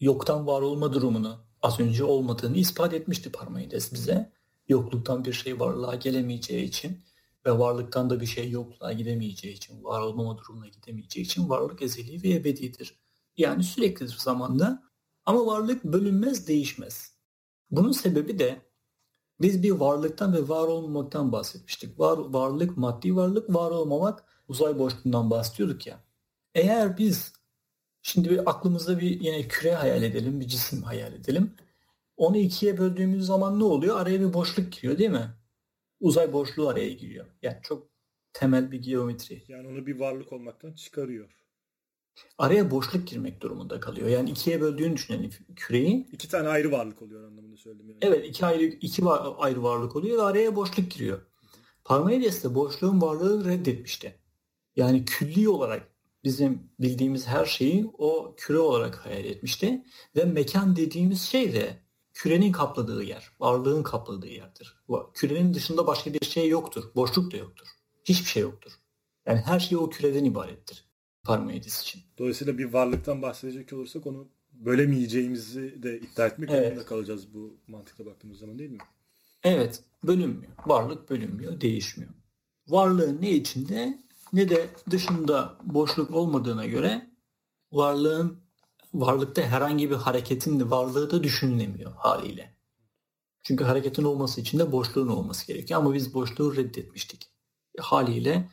[0.00, 4.32] yoktan var olma durumunu az önce olmadığını ispat etmişti Parmenides bize.
[4.68, 7.04] Yokluktan bir şey varlığa gelemeyeceği için
[7.46, 12.22] ve varlıktan da bir şey yokluğa gidemeyeceği için, var olmama durumuna gidemeyeceği için varlık ezeli
[12.22, 13.03] ve ebedidir.
[13.36, 14.82] Yani süreklidir zamanda
[15.24, 17.14] ama varlık bölünmez, değişmez.
[17.70, 18.62] Bunun sebebi de
[19.40, 22.00] biz bir varlıktan ve var olmamaktan bahsetmiştik.
[22.00, 26.04] Var, varlık, maddi varlık, var olmamak uzay boşluğundan bahsediyorduk ya.
[26.54, 27.32] Eğer biz
[28.02, 31.54] şimdi bir aklımızda bir yine küre hayal edelim, bir cisim hayal edelim.
[32.16, 34.00] Onu ikiye böldüğümüz zaman ne oluyor?
[34.00, 35.34] Araya bir boşluk giriyor değil mi?
[36.04, 37.26] uzay boşluğu araya giriyor.
[37.42, 37.88] Yani çok
[38.32, 39.42] temel bir geometri.
[39.48, 41.43] Yani onu bir varlık olmaktan çıkarıyor.
[42.38, 44.08] Araya boşluk girmek durumunda kalıyor.
[44.08, 46.08] Yani ikiye böldüğünü düşünelim küreyi.
[46.12, 47.88] İki tane ayrı varlık oluyor anlamında söyledim.
[47.88, 47.98] Yani.
[48.02, 51.20] Evet iki ayrı iki var, ayrı varlık oluyor ve araya boşluk giriyor.
[51.84, 54.18] Parmenides de boşluğun varlığını reddetmişti.
[54.76, 55.88] Yani külli olarak
[56.24, 59.84] bizim bildiğimiz her şeyi o küre olarak hayal etmişti.
[60.16, 64.76] Ve mekan dediğimiz şey de kürenin kapladığı yer, varlığın kapladığı yerdir.
[65.14, 66.84] Kürenin dışında başka bir şey yoktur.
[66.96, 67.66] Boşluk da yoktur.
[68.04, 68.72] Hiçbir şey yoktur.
[69.26, 70.84] Yani her şey o küreden ibarettir.
[71.24, 72.02] Parmenides için.
[72.18, 76.68] Dolayısıyla bir varlıktan bahsedecek olursak onu bölemeyeceğimizi de iddia etmek evet.
[76.68, 78.78] zorunda kalacağız bu mantıkla baktığımız zaman değil mi?
[79.42, 79.82] Evet.
[80.04, 80.52] Bölünmüyor.
[80.66, 81.60] Varlık bölünmüyor.
[81.60, 82.12] Değişmiyor.
[82.68, 83.98] Varlığın ne içinde
[84.32, 87.10] ne de dışında boşluk olmadığına göre
[87.72, 88.44] varlığın
[88.94, 92.54] varlıkta herhangi bir hareketin varlığı da düşünülemiyor haliyle.
[93.42, 95.80] Çünkü hareketin olması için de boşluğun olması gerekiyor.
[95.80, 97.30] Ama biz boşluğu reddetmiştik.
[97.78, 98.48] Haliyle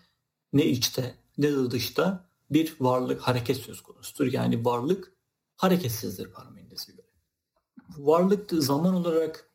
[0.54, 4.34] ne içte ne de dışta bir varlık hareket söz konusudur.
[4.34, 5.12] Yani varlık
[5.58, 7.08] hareketsizdir Parmenides'e göre.
[7.98, 9.50] Varlık zaman olarak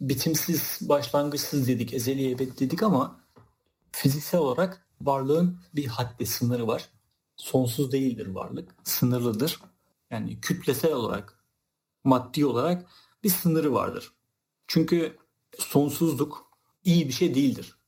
[0.00, 3.20] bitimsiz, başlangıçsız dedik, ezeli ebed dedik ama
[3.92, 6.88] fiziksel olarak varlığın bir haddi sınırı var.
[7.36, 9.60] Sonsuz değildir varlık, sınırlıdır
[10.10, 11.44] yani kütlesel olarak,
[12.04, 12.86] maddi olarak
[13.24, 14.12] bir sınırı vardır.
[14.66, 15.16] Çünkü
[15.58, 16.50] sonsuzluk
[16.84, 17.78] iyi bir şey değildir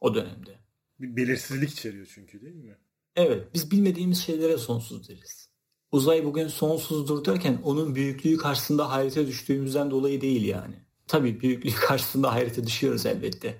[0.00, 0.58] o dönemde.
[1.00, 2.78] Bir belirsizlik içeriyor çünkü değil mi?
[3.16, 5.48] Evet, biz bilmediğimiz şeylere sonsuz deriz.
[5.92, 10.74] Uzay bugün sonsuzdur derken onun büyüklüğü karşısında hayrete düştüğümüzden dolayı değil yani.
[11.06, 13.58] Tabii büyüklüğü karşısında hayrete düşüyoruz elbette.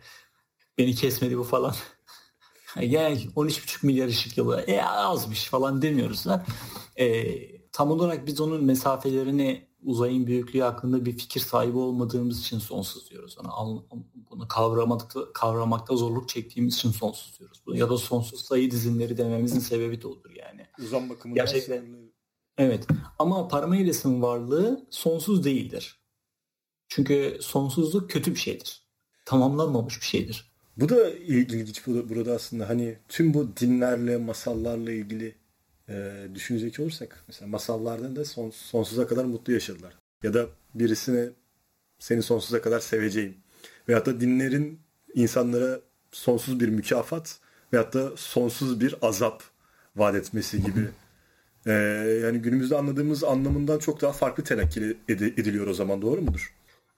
[0.78, 1.74] Beni kesmedi bu falan.
[2.80, 6.46] Gel 13,5 milyar ışık yılı e, azmış falan demiyoruz da.
[6.96, 7.34] E,
[7.72, 13.36] tam olarak biz onun mesafelerini uzayın büyüklüğü hakkında bir fikir sahibi olmadığımız için sonsuz diyoruz.
[13.58, 13.86] Onu,
[14.30, 17.62] bunu kavramakta, kavramakta zorluk çektiğimiz için sonsuz diyoruz.
[17.66, 20.66] Ya da sonsuz sayı dizinleri dememizin sebebi de odur yani.
[20.78, 21.86] Uzam bakımından Gerçekten.
[22.58, 22.86] Evet
[23.18, 26.00] ama Parmenides'in varlığı sonsuz değildir.
[26.88, 28.82] Çünkü sonsuzluk kötü bir şeydir.
[29.26, 30.54] Tamamlanmamış bir şeydir.
[30.76, 35.43] Bu da ilginç burada aslında hani tüm bu dinlerle, masallarla ilgili
[35.88, 39.94] e, düşünecek olursak mesela masallarda da son, sonsuza kadar mutlu yaşadılar.
[40.22, 41.30] Ya da birisine
[41.98, 43.36] seni sonsuza kadar seveceğim.
[43.88, 44.80] Veyahut da dinlerin
[45.14, 45.80] insanlara
[46.12, 47.38] sonsuz bir mükafat
[47.72, 49.42] veyahut da sonsuz bir azap
[49.96, 50.88] vaat etmesi gibi.
[51.66, 51.72] Ee,
[52.22, 56.54] yani günümüzde anladığımız anlamından çok daha farklı telakki ediliyor o zaman doğru mudur?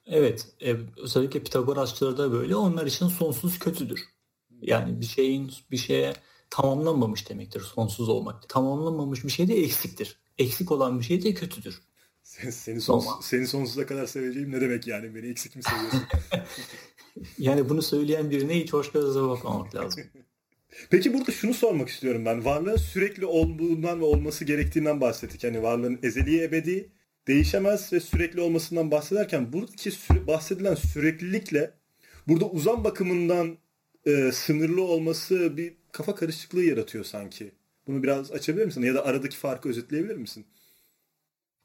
[0.07, 0.47] Evet.
[0.61, 2.57] E, özellikle Pitagorasçılar da böyle.
[2.57, 4.01] Onlar için sonsuz kötüdür.
[4.63, 6.15] Yani bir şeyin bir şeye
[6.51, 8.49] tamamlanmamış demektir sonsuz olmak.
[8.49, 10.19] Tamamlanmamış bir şey de eksiktir.
[10.39, 11.83] Eksik olan bir şey de kötüdür.
[12.23, 15.15] Sen, seni, sonsuz, seni sonsuza kadar seveceğim ne demek yani?
[15.15, 16.03] Beni eksik mi seviyorsun?
[17.39, 20.03] yani bunu söyleyen birine hiç hoş gözle bakmamak lazım.
[20.91, 22.45] Peki burada şunu sormak istiyorum ben.
[22.45, 25.45] Varlığın sürekli olduğundan ve olması gerektiğinden bahsettik.
[25.45, 26.93] Yani varlığın ezeli ebedi,
[27.27, 31.75] değişemez ve sürekli olmasından bahsederken buradaki süre, bahsedilen süreklilikle
[32.29, 33.59] burada uzam bakımından
[34.07, 37.53] e, sınırlı olması bir kafa karışıklığı yaratıyor sanki.
[37.87, 38.83] Bunu biraz açabilir misin?
[38.83, 40.47] Ya da aradaki farkı özetleyebilir misin?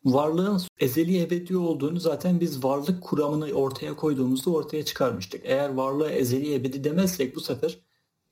[0.06, 5.42] Varlığın ezeli ebedi olduğunu zaten biz varlık kuramını ortaya koyduğumuzda ortaya çıkarmıştık.
[5.44, 7.80] Eğer varlığa ezeli ebedi demezsek bu sefer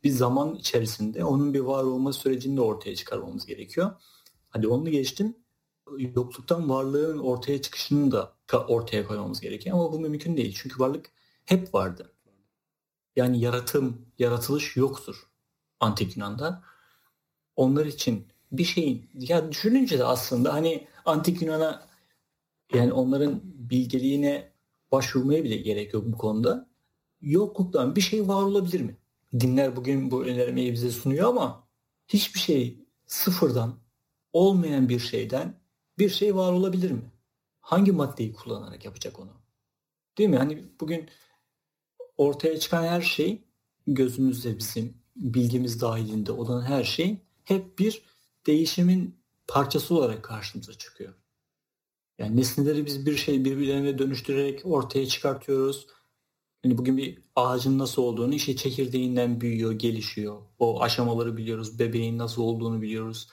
[0.03, 3.91] bir zaman içerisinde onun bir var olma sürecini de ortaya çıkarmamız gerekiyor.
[4.49, 5.35] Hadi onu geçtim.
[5.97, 8.33] Yokluktan varlığın ortaya çıkışını da
[8.67, 10.57] ortaya koymamız gerekiyor ama bu mümkün değil.
[10.61, 11.11] Çünkü varlık
[11.45, 12.11] hep vardı.
[13.19, 15.27] Yani yaratım, yaratılış yoktur
[15.79, 16.63] antik Yunan'da.
[17.55, 21.87] Onlar için bir şeyin ya düşününce de aslında hani antik Yunan'a
[22.73, 24.51] yani onların bilgeliğine
[24.91, 26.69] başvurmaya bile gerek yok bu konuda.
[27.21, 28.97] Yokluktan bir şey var olabilir mi?
[29.39, 31.67] Dinler bugün bu önermeyi bize sunuyor ama
[32.07, 33.75] hiçbir şey sıfırdan
[34.33, 35.59] olmayan bir şeyden
[35.97, 37.11] bir şey var olabilir mi?
[37.61, 39.31] Hangi maddeyi kullanarak yapacak onu?
[40.17, 40.37] Değil mi?
[40.37, 41.09] Hani bugün
[42.19, 43.43] ortaya çıkan her şey
[43.87, 48.01] gözümüzde bizim bilgimiz dahilinde olan her şey hep bir
[48.47, 49.15] değişimin
[49.47, 51.13] parçası olarak karşımıza çıkıyor.
[52.17, 55.87] Yani nesneleri biz bir şey birbirlerine dönüştürerek ortaya çıkartıyoruz.
[56.63, 60.41] Yani bugün bir ağacın nasıl olduğunu işte çekirdeğinden büyüyor, gelişiyor.
[60.59, 61.79] O aşamaları biliyoruz.
[61.79, 63.27] Bebeğin nasıl olduğunu biliyoruz.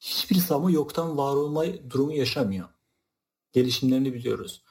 [0.00, 2.68] Hiçbir zaman yoktan var olma durumu yaşamıyor.
[3.52, 4.62] Gelişimlerini biliyoruz.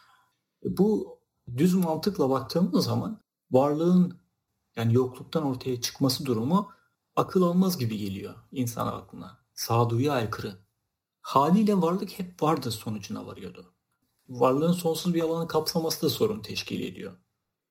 [0.63, 1.19] Bu
[1.57, 3.20] düz mantıkla baktığımız zaman
[3.51, 4.21] varlığın
[4.75, 6.69] yani yokluktan ortaya çıkması durumu
[7.15, 9.37] akıl almaz gibi geliyor insan aklına.
[9.53, 10.57] Sağduyuya aykırı.
[11.21, 13.73] Haliyle varlık hep vardı sonucuna varıyordu.
[14.29, 17.17] Varlığın sonsuz bir alanı kapsaması da sorun teşkil ediyor.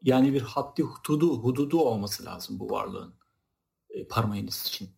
[0.03, 3.14] Yani bir haddi hududu, hududu olması lazım bu varlığın
[3.90, 4.90] e, Parmenides için.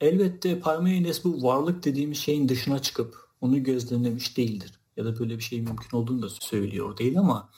[0.00, 4.80] Elbette Parmenides bu varlık dediğimiz şeyin dışına çıkıp onu gözlemlemiş değildir.
[4.96, 7.50] Ya da böyle bir şey mümkün olduğunu da söylüyor değil ama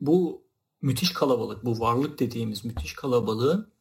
[0.00, 0.47] bu
[0.82, 3.72] müthiş kalabalık, bu varlık dediğimiz müthiş kalabalığın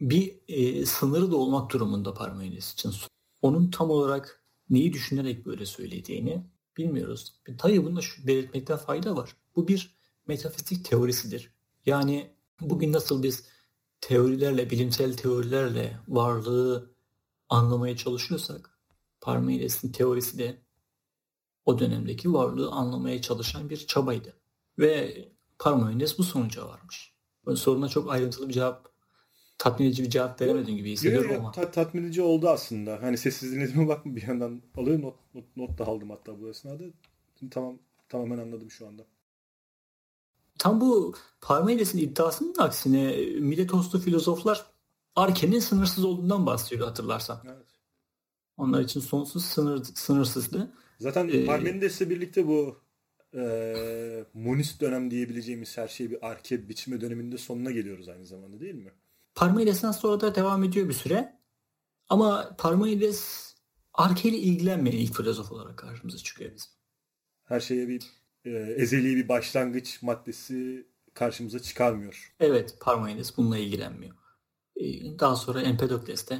[0.00, 2.92] bir e, sınırı da olmak durumunda Parmenides için.
[3.42, 7.40] Onun tam olarak neyi düşünerek böyle söylediğini bilmiyoruz.
[7.58, 9.36] Tabii bunda şu belirtmekten fayda var.
[9.56, 11.54] Bu bir metafizik teorisidir.
[11.86, 13.44] Yani bugün nasıl biz
[14.00, 16.94] teorilerle, bilimsel teorilerle varlığı
[17.48, 18.78] anlamaya çalışıyorsak
[19.20, 20.62] Parmenides'in teorisi de
[21.64, 24.36] o dönemdeki varlığı anlamaya çalışan bir çabaydı.
[24.78, 25.28] Ve
[25.60, 27.14] Parmenides bu sonuca varmış.
[27.46, 28.88] Ben soruna çok ayrıntılı bir cevap
[29.58, 31.52] tatmin edici bir cevap veremedim gibi hissediyorum ama.
[31.52, 33.02] Ta- tatmin edici oldu aslında.
[33.02, 36.84] Hani sessiz dinlediğime bakma bir yandan alıyorum not, not, not da aldım hatta bu esnada.
[37.50, 39.06] Tamam tamamen anladım şu anda.
[40.58, 44.66] Tam bu Parmenides'in iddiasının aksine Miletoslu filozoflar
[45.16, 47.40] Arke'nin sınırsız olduğundan bahsediyor hatırlarsan.
[47.44, 47.66] Evet.
[48.56, 50.72] Onlar için sonsuz sınır sınırsızdı.
[50.98, 52.76] Zaten ee, Parmenides'le birlikte bu
[53.34, 58.74] e, monist dönem diyebileceğimiz her şey bir arke biçme döneminde sonuna geliyoruz aynı zamanda değil
[58.74, 58.92] mi?
[59.34, 61.40] Parmenides'ten sonra da devam ediyor bir süre.
[62.08, 63.54] Ama Parmenides
[63.94, 66.70] arke ile ilgilenmeyen ilk filozof olarak karşımıza çıkıyor bizim.
[67.44, 68.06] Her şeye bir
[68.44, 72.34] e, ezeli bir başlangıç maddesi karşımıza çıkarmıyor.
[72.40, 74.14] Evet Parmenides bununla ilgilenmiyor.
[74.76, 76.38] E, daha sonra Empedokles de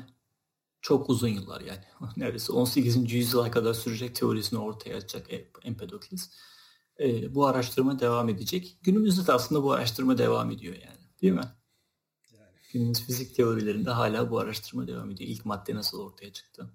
[0.81, 1.85] çok uzun yıllar yani
[2.17, 3.13] neredeyse 18.
[3.13, 5.27] yüzyıla kadar sürecek teorisini ortaya atacak
[5.63, 6.31] Empedokles.
[7.01, 8.79] E, bu araştırma devam edecek.
[8.83, 11.01] Günümüzde de aslında bu araştırma devam ediyor yani.
[11.23, 11.45] Değil mi?
[12.33, 12.57] Yani.
[12.73, 15.31] Günümüz fizik teorilerinde hala bu araştırma devam ediyor.
[15.31, 16.71] İlk madde nasıl ortaya çıktı?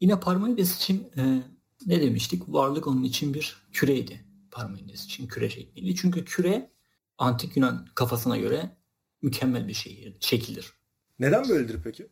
[0.00, 1.42] Yine Parmenides için e,
[1.86, 2.42] ne demiştik?
[2.48, 4.24] Varlık onun için bir küreydi.
[4.50, 5.96] Parmenides için küre şekliydi.
[5.96, 6.70] Çünkü küre
[7.18, 8.76] antik Yunan kafasına göre
[9.22, 10.72] mükemmel bir şey, şekildir.
[11.18, 12.08] Neden böyledir peki?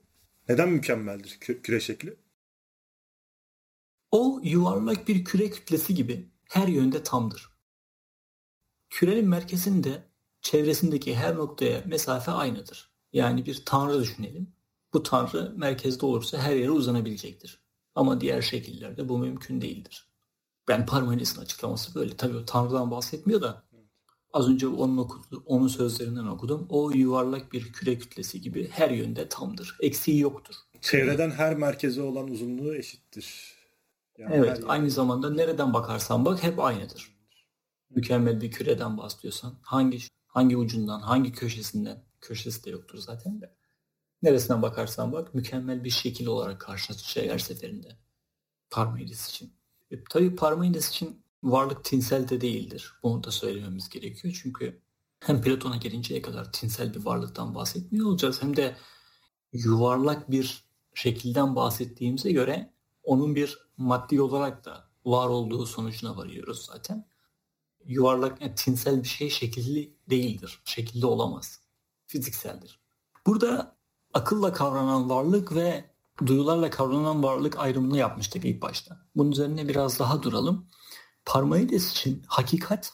[0.49, 2.17] Neden mükemmeldir küre şekli?
[4.11, 7.54] O yuvarlak bir küre kütlesi gibi her yönde tamdır.
[8.95, 10.03] Kürenin merkezinde
[10.43, 12.91] çevresindeki her noktaya mesafe aynıdır.
[13.13, 14.53] Yani bir tanrı düşünelim.
[14.93, 17.61] Bu tanrı merkezde olursa her yere uzanabilecektir.
[17.95, 20.09] Ama diğer şekillerde bu mümkün değildir.
[20.69, 22.17] Ben Parmenides'in açıklaması böyle.
[22.17, 23.65] Tabii o tanrıdan bahsetmiyor da
[24.33, 26.67] az önce onun, okudu, onun sözlerinden okudum.
[26.71, 29.77] O yuvarlak bir küre kütlesi gibi her yönde tamdır.
[29.81, 30.55] Eksiği yoktur.
[30.81, 33.55] Çevreden her merkeze olan uzunluğu eşittir.
[34.19, 37.14] Yani evet aynı zamanda nereden bakarsan bak hep aynıdır.
[37.95, 43.55] Mükemmel bir küreden bahsediyorsan hangi hangi ucundan hangi köşesinden köşesi de yoktur zaten de.
[44.23, 47.99] Neresinden bakarsan bak mükemmel bir şekil olarak karşına çıkacak her seferinde.
[48.71, 49.53] Parmenides için.
[49.91, 52.93] E, tabii Parmenides için varlık tinsel de değildir.
[53.03, 54.41] Bunu da söylememiz gerekiyor.
[54.43, 54.83] Çünkü
[55.21, 58.77] hem Platon'a gelinceye kadar tinsel bir varlıktan bahsetmiyor olacağız hem de
[59.53, 67.07] yuvarlak bir şekilden bahsettiğimize göre onun bir maddi olarak da var olduğu sonucuna varıyoruz zaten.
[67.87, 70.63] Yuvarlak, yani tinsel bir şey şekilli değildir.
[70.65, 71.61] Şekilli olamaz.
[72.07, 72.81] Fizikseldir.
[73.27, 73.77] Burada
[74.15, 75.91] akılla kavranan varlık ve
[76.27, 79.01] duyularla kavranan varlık ayrımını yapmıştık ilk başta.
[79.17, 80.67] Bunun üzerine biraz daha duralım.
[81.25, 82.93] Parmenides için hakikat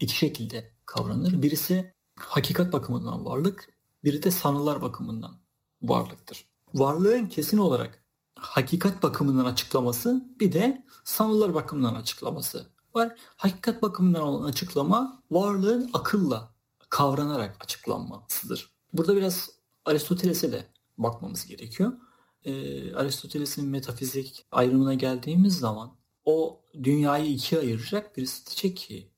[0.00, 1.42] iki şekilde kavranır.
[1.42, 3.68] Birisi hakikat bakımından varlık,
[4.04, 5.40] biri de sanılar bakımından
[5.82, 6.48] varlıktır.
[6.74, 8.04] Varlığın kesin olarak
[8.38, 13.16] hakikat bakımından açıklaması bir de sanılar bakımından açıklaması var.
[13.36, 16.54] Hakikat bakımından olan açıklama varlığın akılla
[16.88, 18.74] kavranarak açıklanmasıdır.
[18.92, 19.50] Burada biraz
[19.84, 21.92] Aristoteles'e de bakmamız gerekiyor.
[22.44, 28.16] Ee, Aristoteles'in metafizik ayrımına geldiğimiz zaman o dünyayı ikiye ayıracak.
[28.16, 29.10] Birisi diyecek ki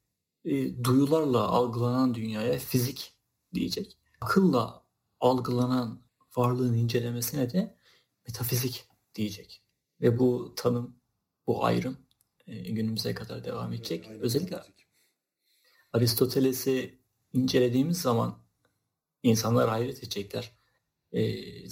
[0.45, 3.15] e, duyularla algılanan dünyaya fizik
[3.55, 3.99] diyecek.
[4.21, 4.85] Akılla
[5.21, 6.01] algılanan
[6.37, 7.79] varlığın incelemesine de
[8.27, 8.85] metafizik
[9.15, 9.63] diyecek.
[10.01, 10.97] Ve bu tanım,
[11.47, 12.06] bu ayrım
[12.47, 14.07] günümüze kadar devam edecek.
[14.09, 14.63] Evet, Özellikle
[15.93, 16.99] Aristoteles'i
[17.33, 18.39] incelediğimiz zaman
[19.23, 20.57] insanlar hayret edecekler
[21.13, 21.23] e,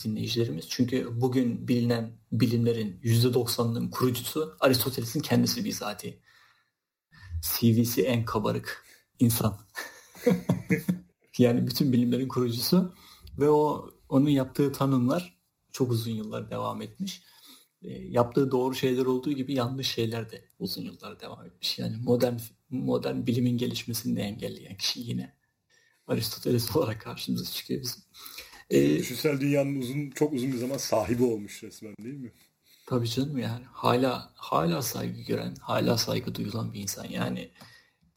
[0.05, 0.69] dinleyicilerimiz.
[0.69, 6.21] Çünkü bugün bilinen bilimlerin %90'ının kurucusu Aristoteles'in kendisi bizatihi.
[7.43, 8.85] CV'si en kabarık
[9.19, 9.61] insan.
[11.39, 12.95] yani bütün bilimlerin kurucusu
[13.39, 15.39] ve o onun yaptığı tanımlar
[15.73, 17.23] çok uzun yıllar devam etmiş.
[17.85, 21.79] E, yaptığı doğru şeyler olduğu gibi yanlış şeyler de uzun yıllar devam etmiş.
[21.79, 22.39] Yani modern
[22.71, 25.35] modern bilimin gelişmesini de engelleyen kişi yine
[26.07, 28.03] Aristoteles olarak karşımıza çıkıyor bizim.
[28.71, 32.33] Ee, Düşünsel dünyanın uzun çok uzun bir zaman sahibi olmuş resmen değil mi?
[32.87, 37.05] Tabii canım yani hala hala saygı gören, hala saygı duyulan bir insan.
[37.05, 37.51] Yani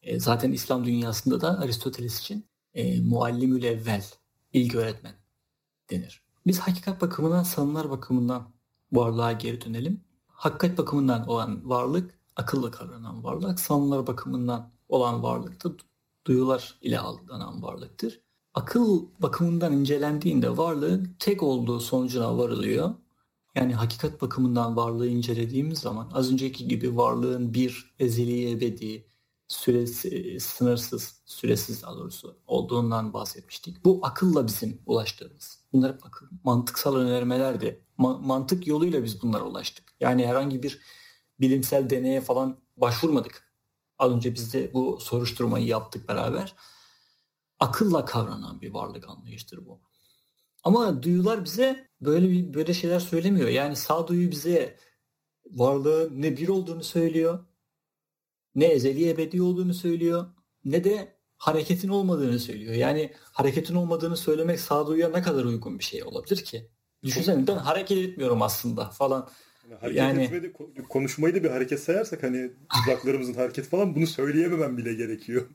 [0.02, 4.06] e, zaten İslam dünyasında da Aristoteles için e, muallimül evvel,
[4.54, 5.16] ilk öğretmen
[5.90, 6.22] denir.
[6.48, 8.57] Biz hakikat bakımından, sanımlar bakımından
[8.92, 10.02] varlığa geri dönelim.
[10.28, 15.72] Hakikat bakımından olan varlık, akılla kavranan varlık, sanımlar bakımından olan varlık da
[16.28, 18.22] duyular ile algılanan varlıktır.
[18.54, 22.96] Akıl bakımından incelendiğinde varlığın tek olduğu sonucuna varılıyor.
[23.56, 29.06] Yani hakikat bakımından varlığı incelediğimiz zaman az önceki gibi varlığın bir ezeli ebedi,
[29.48, 33.86] süresi, sınırsız, süresiz daha doğrusu olduğundan bahsetmiştik.
[33.86, 35.57] Bu akılla bizim ulaştığımız.
[35.78, 37.86] Bunlar akıl, mantıksal önermelerdi.
[37.98, 39.94] Ma- mantık yoluyla biz bunlara ulaştık.
[40.00, 40.80] Yani herhangi bir
[41.40, 43.54] bilimsel deneye falan başvurmadık.
[44.00, 46.56] Az önce biz de bu soruşturmayı yaptık beraber.
[47.60, 49.82] Akılla kavranan bir varlık anlayıştır bu.
[50.64, 53.50] Ama duyular bize böyle bir böyle şeyler söylemiyor.
[53.50, 54.78] Yani sağduyu bize
[55.46, 57.46] varlığın ne bir olduğunu söylüyor,
[58.56, 60.26] ne ezeli ebedi olduğunu söylüyor,
[60.66, 62.74] ne de hareketin olmadığını söylüyor.
[62.74, 66.70] Yani hareketin olmadığını söylemek sağduyuya ne kadar uygun bir şey olabilir ki?
[67.04, 69.30] Düşünsene ben hareket etmiyorum aslında falan.
[69.80, 70.54] Hareket yani, etmedi,
[70.90, 72.52] konuşmayı da bir hareket sayarsak hani
[72.86, 75.50] dudaklarımızın hareketi falan bunu söyleyememem bile gerekiyor.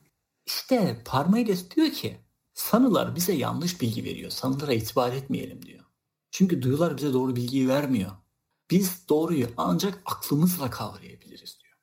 [0.45, 2.17] İşte Parmenides diyor ki
[2.53, 4.31] sanılar bize yanlış bilgi veriyor.
[4.31, 5.85] Sanılara itibar etmeyelim diyor.
[6.31, 8.11] Çünkü duyular bize doğru bilgiyi vermiyor.
[8.71, 11.77] Biz doğruyu ancak aklımızla kavrayabiliriz diyor.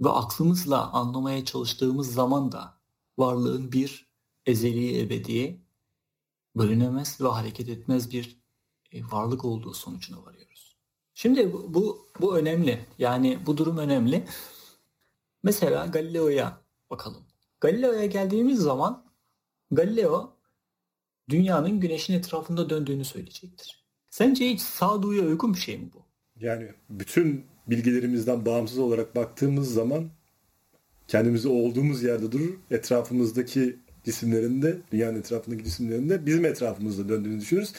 [0.00, 2.79] Ve aklımızla anlamaya çalıştığımız zaman da
[3.18, 4.10] varlığın bir
[4.46, 5.60] ezeli ebedi
[6.56, 8.40] bölünemez ve hareket etmez bir
[8.92, 10.76] e, varlık olduğu sonucuna varıyoruz.
[11.14, 12.86] Şimdi bu, bu, bu önemli.
[12.98, 14.24] Yani bu durum önemli.
[15.42, 16.60] Mesela Galileo'ya
[16.90, 17.24] bakalım.
[17.60, 19.04] Galileo'ya geldiğimiz zaman
[19.70, 20.36] Galileo
[21.28, 23.84] dünyanın güneşin etrafında döndüğünü söyleyecektir.
[24.10, 26.02] Sence hiç sağduyuya uygun bir şey mi bu?
[26.36, 30.10] Yani bütün bilgilerimizden bağımsız olarak baktığımız zaman
[31.10, 32.54] kendimizi olduğumuz yerde durur.
[32.70, 37.72] Etrafımızdaki cisimlerinde, dünyanın etrafındaki cisimlerinde bizim etrafımızda döndüğünü düşünürüz.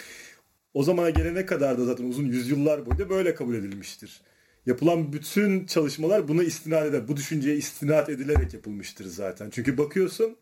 [0.73, 4.21] O zamana gelene kadar da zaten uzun yüzyıllar boyunca böyle kabul edilmiştir
[4.65, 7.07] yapılan bütün çalışmalar buna istinad eder.
[7.07, 9.49] Bu düşünceye istinad edilerek yapılmıştır zaten.
[9.49, 10.35] Çünkü bakıyorsun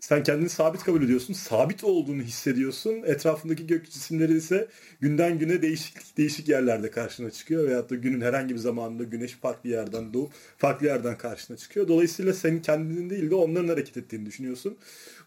[0.00, 1.34] sen kendini sabit kabul ediyorsun.
[1.34, 3.02] Sabit olduğunu hissediyorsun.
[3.02, 4.68] Etrafındaki gök cisimleri ise
[5.00, 7.68] günden güne değişik değişik yerlerde karşına çıkıyor.
[7.68, 11.88] Veyahut da günün herhangi bir zamanında güneş farklı yerden doğup farklı yerden karşına çıkıyor.
[11.88, 14.76] Dolayısıyla senin kendinin değil de onların hareket ettiğini düşünüyorsun.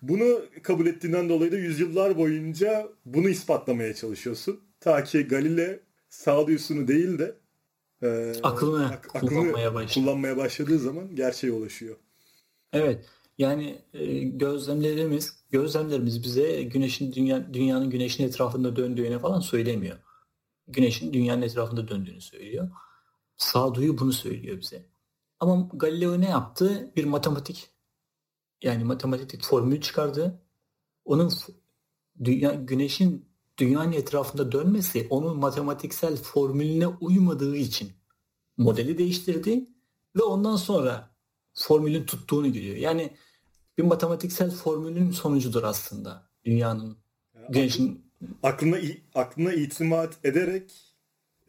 [0.02, 4.60] Bunu kabul ettiğinden dolayı da yüzyıllar boyunca bunu ispatlamaya çalışıyorsun.
[4.80, 7.36] Ta ki Galile sağduyusunu değil de
[8.04, 11.96] e, aklını, ak- kullanmaya, aklını kullanmaya başladığı zaman gerçeğe ulaşıyor.
[12.74, 13.06] Evet.
[13.40, 19.98] Yani e, gözlemlerimiz gözlemlerimiz bize güneşin dünya, dünyanın güneşin etrafında döndüğünü falan söylemiyor.
[20.68, 22.70] Güneşin dünyanın etrafında döndüğünü söylüyor.
[23.38, 24.90] Sağduyu bunu söylüyor bize.
[25.40, 26.92] Ama Galileo ne yaptı?
[26.96, 27.70] Bir matematik
[28.64, 30.42] yani matematik formül çıkardı.
[31.06, 31.32] Onun
[32.24, 37.92] dünya güneşin dünyanın etrafında dönmesi onun matematiksel formülüne uymadığı için
[38.58, 39.70] modeli değiştirdi
[40.16, 41.16] ve ondan sonra
[41.54, 42.76] formülün tuttuğunu görüyor.
[42.76, 43.14] Yani
[43.80, 46.98] bir matematiksel formülün sonucudur aslında dünyanın
[47.50, 48.06] güneşin
[48.44, 48.78] aklına
[49.16, 50.96] aklına itimat ederek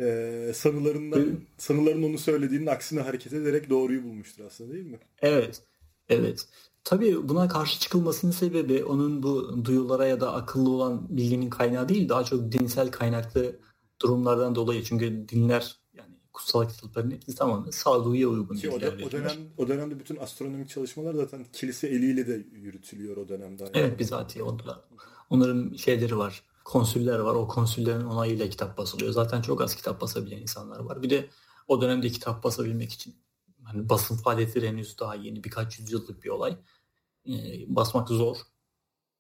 [0.01, 4.99] e, sanılarından sanıların onu söylediğinin aksine hareket ederek doğruyu bulmuştur aslında değil mi?
[5.23, 5.63] Evet.
[6.09, 6.49] Evet.
[6.85, 12.09] Tabii buna karşı çıkılmasının sebebi onun bu duyulara ya da akıllı olan bilginin kaynağı değil
[12.09, 13.57] daha çok dinsel kaynaklı
[14.03, 14.85] durumlardan dolayı.
[14.85, 15.90] Çünkü dinler yani
[16.33, 18.57] kutsal kitapların hepsi tamamen sağduyuya uygun.
[18.57, 23.17] Ki o, da, o, dönem, o dönemde bütün astronomik çalışmalar zaten kilise eliyle de yürütülüyor
[23.17, 23.63] o dönemde.
[23.63, 23.73] Yani.
[23.75, 24.81] Evet bizatihi onlar.
[25.31, 26.43] Onların şeyleri var.
[26.65, 27.35] Konsüller var.
[27.35, 29.13] O konsüllerin onayıyla kitap basılıyor.
[29.13, 31.03] Zaten çok az kitap basabilen insanlar var.
[31.03, 31.29] Bir de
[31.69, 33.15] o dönemde kitap basabilmek için
[33.63, 36.57] hani basın faaliyetleri henüz daha yeni birkaç yüzyıllık bir olay.
[37.29, 37.35] E,
[37.77, 38.37] basmak zor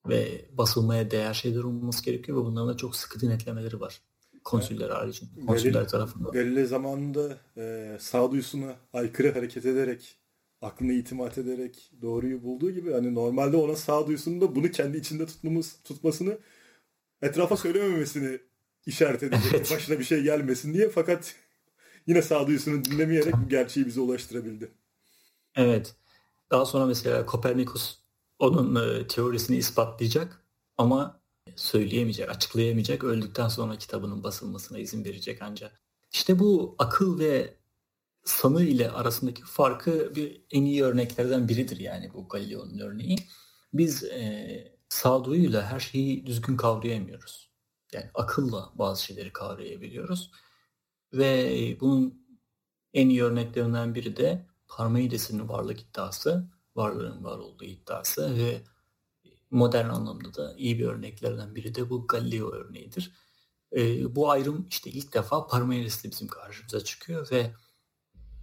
[0.08, 4.02] ve basılmaya değer şeyler olması gerekiyor ve bunların da çok sıkı denetlemeleri var.
[4.44, 5.46] Konsüller haricinde.
[5.46, 6.32] Konsüller belirli, tarafından.
[6.32, 10.16] Belirli zamanında e, sağduyusuna aykırı hareket ederek
[10.62, 15.76] aklına itimat ederek doğruyu bulduğu gibi hani normalde ona sağduyusunu da bunu kendi içinde tutmamız
[15.84, 16.38] tutmasını
[17.22, 18.38] etrafa söylememesini
[18.86, 19.52] işaret edecek.
[19.54, 19.70] Evet.
[19.70, 21.34] Başına bir şey gelmesin diye fakat
[22.06, 24.70] yine sağduyusunu dinlemeyerek bu gerçeği bize ulaştırabildi.
[25.56, 25.94] Evet.
[26.50, 27.98] Daha sonra mesela Kopernikus
[28.38, 30.44] onun e, teorisini ispatlayacak
[30.78, 31.19] ama
[31.56, 33.04] söyleyemeyecek, açıklayamayacak.
[33.04, 35.80] Öldükten sonra kitabının basılmasına izin verecek ancak.
[36.12, 37.54] İşte bu akıl ve
[38.24, 43.16] sanı ile arasındaki farkı bir en iyi örneklerden biridir yani bu Galileo'nun örneği.
[43.72, 47.50] Biz e, sağduyuyla her şeyi düzgün kavrayamıyoruz.
[47.92, 50.30] Yani akılla bazı şeyleri kavrayabiliyoruz.
[51.12, 52.26] Ve bunun
[52.94, 58.62] en iyi örneklerinden biri de Parmenides'in varlık iddiası, varlığın var olduğu iddiası ve
[59.50, 63.12] modern anlamda da iyi bir örneklerden biri de bu Galileo örneğidir.
[63.76, 67.50] E, bu ayrım işte ilk defa Parmenides'te bizim karşımıza çıkıyor ve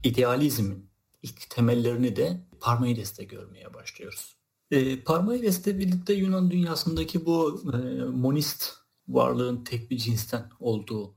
[0.03, 0.89] idealizmin
[1.23, 4.37] ilk temellerini de Parmenides'te görmeye başlıyoruz.
[4.71, 8.73] E, Parmenides'le birlikte Yunan dünyasındaki bu e, monist
[9.07, 11.15] varlığın tek bir cinsten olduğu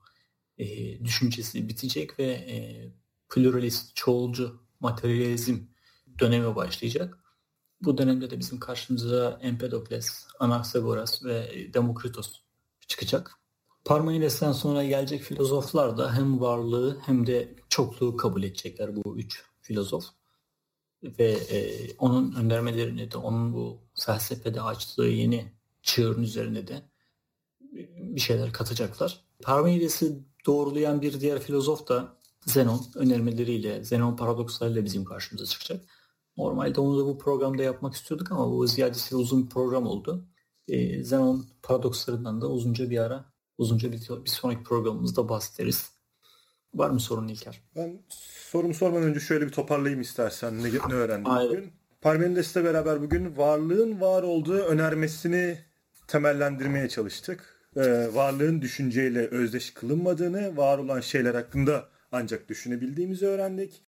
[0.59, 2.57] e, düşüncesi bitecek ve e,
[3.29, 5.59] pluralist, çoğulcu materyalizm
[6.19, 7.19] dönemi başlayacak.
[7.83, 12.41] Bu dönemde de bizim karşımıza Empedokles, Anaxagoras ve Demokritos
[12.87, 13.41] çıkacak.
[13.85, 20.05] Parmenides'ten sonra gelecek filozoflar da hem varlığı hem de çokluğu kabul edecekler bu üç filozof.
[21.03, 25.53] Ve e, onun önermelerini de onun bu felsefede açtığı yeni
[25.83, 26.83] çığırın üzerine de
[27.97, 29.21] bir şeyler katacaklar.
[29.43, 32.17] Parmenides'i doğrulayan bir diğer filozof da
[32.47, 35.85] Zenon önermeleriyle, Zenon paradokslarıyla bizim karşımıza çıkacak.
[36.41, 40.29] Normalde onu da bu programda yapmak istiyorduk ama bu ziyadesiyle uzun bir program oldu.
[40.69, 43.25] E, Zenon paradokslarından da uzunca bir ara,
[43.59, 45.91] uzunca bir, bir sonraki programımızda bahsederiz.
[46.75, 47.63] Var mı sorun İlker?
[47.77, 48.03] Ben
[48.51, 50.63] sorumu sormadan önce şöyle bir toparlayayım istersen.
[50.63, 51.51] Ne, ne öğrendik Aynen.
[51.51, 51.73] bugün?
[52.01, 55.59] Parmenides'le beraber bugün varlığın var olduğu önermesini
[56.07, 57.61] temellendirmeye çalıştık.
[57.77, 63.83] Ee, varlığın düşünceyle özdeş kılınmadığını, var olan şeyler hakkında ancak düşünebildiğimizi öğrendik.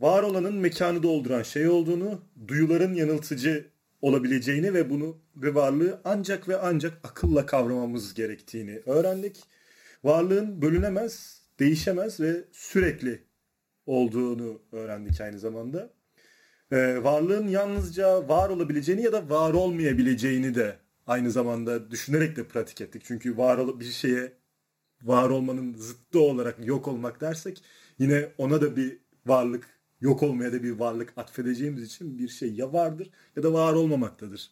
[0.00, 3.66] Var olanın mekanı dolduran şey olduğunu, duyuların yanıltıcı
[4.02, 9.42] olabileceğini ve bunu ve varlığı ancak ve ancak akılla kavramamız gerektiğini öğrendik.
[10.04, 13.22] Varlığın bölünemez, değişemez ve sürekli
[13.86, 15.90] olduğunu öğrendik aynı zamanda.
[16.72, 20.76] Ee, varlığın yalnızca var olabileceğini ya da var olmayabileceğini de
[21.06, 23.02] aynı zamanda düşünerek de pratik ettik.
[23.04, 24.32] Çünkü var bir şeye
[25.02, 27.62] var olmanın zıttı olarak yok olmak dersek
[27.98, 32.72] yine ona da bir varlık yok olmaya da bir varlık atfedeceğimiz için bir şey ya
[32.72, 34.50] vardır ya da var olmamaktadır.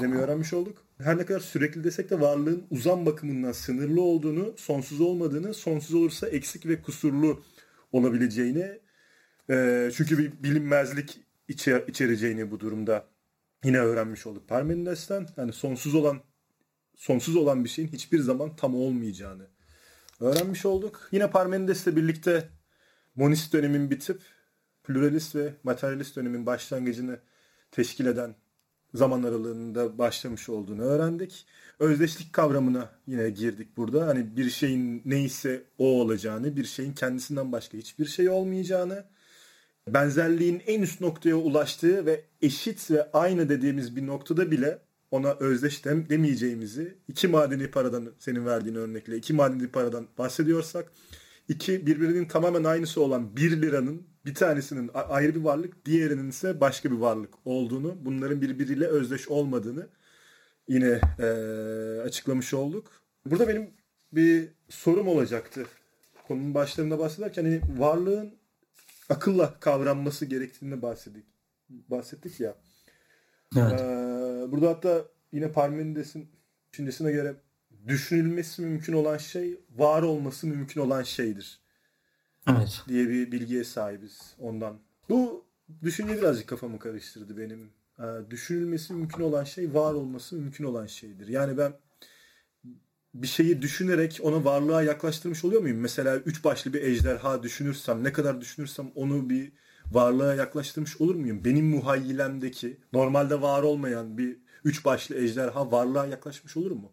[0.00, 0.86] Demeyi öğrenmiş olduk.
[0.98, 6.28] Her ne kadar sürekli desek de varlığın uzam bakımından sınırlı olduğunu, sonsuz olmadığını, sonsuz olursa
[6.28, 7.42] eksik ve kusurlu
[7.92, 8.80] olabileceğini,
[9.50, 13.08] e, çünkü bir bilinmezlik içe, içereceğini bu durumda
[13.64, 15.26] yine öğrenmiş olduk Parmenides'ten.
[15.36, 16.20] Yani sonsuz olan
[16.96, 19.46] sonsuz olan bir şeyin hiçbir zaman tam olmayacağını
[20.20, 21.08] öğrenmiş olduk.
[21.12, 22.48] Yine Parmenides'le birlikte
[23.14, 24.22] monist dönemin bitip
[24.84, 27.18] pluralist ve materyalist dönemin başlangıcını
[27.70, 28.34] teşkil eden
[28.94, 31.46] zaman aralığında başlamış olduğunu öğrendik.
[31.78, 34.06] Özdeşlik kavramına yine girdik burada.
[34.06, 39.04] Hani bir şeyin neyse o olacağını, bir şeyin kendisinden başka hiçbir şey olmayacağını,
[39.88, 44.78] benzerliğin en üst noktaya ulaştığı ve eşit ve aynı dediğimiz bir noktada bile
[45.10, 50.92] ona özdeş dem demeyeceğimizi iki madeni paradan senin verdiğin örnekle iki madeni paradan bahsediyorsak
[51.48, 56.90] iki birbirinin tamamen aynısı olan bir liranın bir tanesinin ayrı bir varlık diğerinin ise başka
[56.90, 59.88] bir varlık olduğunu bunların birbiriyle özdeş olmadığını
[60.68, 61.26] yine e,
[62.00, 62.90] açıklamış olduk.
[63.26, 63.70] Burada benim
[64.12, 65.66] bir sorum olacaktı.
[66.28, 68.34] Konunun başlarında bahsederken hani varlığın
[69.08, 71.24] akılla kavranması gerektiğini bahsettik.
[71.68, 72.54] Bahsettik ya.
[73.56, 73.80] Evet.
[73.80, 76.30] Ee, burada hatta yine Parmenides'in
[76.72, 77.34] düşüncesine göre
[77.86, 81.61] düşünülmesi mümkün olan şey var olması mümkün olan şeydir.
[82.46, 82.82] Evet.
[82.88, 84.78] Diye bir bilgiye sahibiz ondan.
[85.08, 85.44] Bu
[85.82, 87.70] düşünce birazcık kafamı karıştırdı benim.
[87.98, 91.28] Ee, düşünülmesi mümkün olan şey var olması mümkün olan şeydir.
[91.28, 91.72] Yani ben
[93.14, 95.78] bir şeyi düşünerek ona varlığa yaklaştırmış oluyor muyum?
[95.78, 99.52] Mesela üç başlı bir ejderha düşünürsem, ne kadar düşünürsem onu bir
[99.92, 101.44] varlığa yaklaştırmış olur muyum?
[101.44, 106.92] Benim muhayyilemdeki normalde var olmayan bir üç başlı ejderha varlığa yaklaşmış olur mu?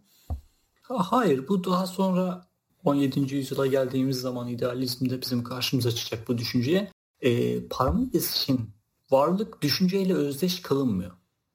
[0.82, 2.49] Hayır bu daha sonra
[2.84, 3.36] 17.
[3.36, 6.92] yüzyıla geldiğimiz zaman idealizmde bizim karşımıza çıkacak bu düşünceye.
[7.20, 8.70] E, Parmenides için
[9.12, 11.12] varlık düşünceyle özdeş kalınmıyor.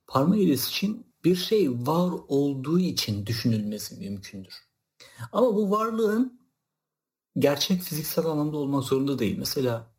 [0.07, 4.55] Parmenides için bir şey var olduğu için düşünülmesi mümkündür.
[5.33, 6.41] Ama bu varlığın
[7.39, 9.39] gerçek fiziksel anlamda olmak zorunda değil.
[9.39, 9.95] Mesela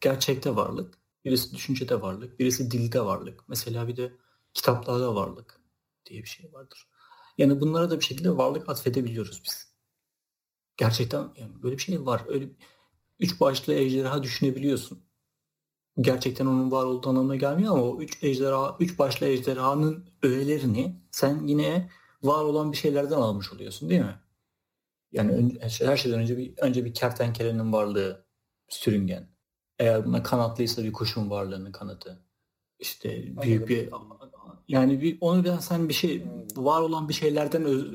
[0.00, 3.48] gerçekte varlık, birisi düşüncede varlık, birisi dilde varlık.
[3.48, 4.12] Mesela bir de
[4.54, 5.60] kitaplarda varlık
[6.06, 6.88] diye bir şey vardır.
[7.38, 9.69] Yani bunlara da bir şekilde varlık atfedebiliyoruz biz.
[10.76, 12.24] Gerçekten yani böyle bir şey var.
[12.28, 12.48] Öyle
[13.20, 15.02] üç başlı ejderha düşünebiliyorsun.
[16.00, 21.46] Gerçekten onun var olduğu anlamına gelmiyor ama o üç ejderha, üç başlı ejderhanın öğelerini sen
[21.46, 21.90] yine
[22.22, 24.20] var olan bir şeylerden almış oluyorsun değil mi?
[25.12, 28.26] Yani her şeyden önce bir önce bir kertenkelenin varlığı,
[28.68, 29.30] sürüngen.
[29.78, 32.24] Eğer buna kanatlıysa bir kuşun varlığını kanıtı.
[32.78, 33.88] İşte büyük bir
[34.68, 37.94] yani bir onu biraz sen bir şey var olan bir şeylerden öz,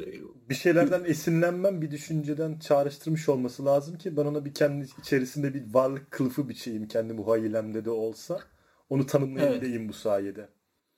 [0.50, 5.74] bir şeylerden esinlenmem bir düşünceden çağrıştırmış olması lazım ki ben ona bir kendi içerisinde bir
[5.74, 8.40] varlık kılıfı biçeyim kendi muhayyilemde de olsa.
[8.90, 9.90] Onu tanımlayabileyim evet.
[9.90, 10.50] bu sayede.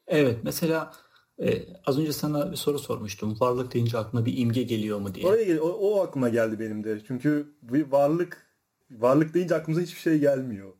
[0.08, 0.92] Evet mesela
[1.40, 3.40] e, az önce sana bir soru sormuştum.
[3.40, 5.28] Varlık deyince aklına bir imge geliyor mu diye.
[5.28, 7.02] Oraya, o, o aklıma geldi benim de.
[7.08, 8.48] Çünkü bir varlık
[8.92, 10.74] varlık deyince aklımıza hiçbir şey gelmiyor.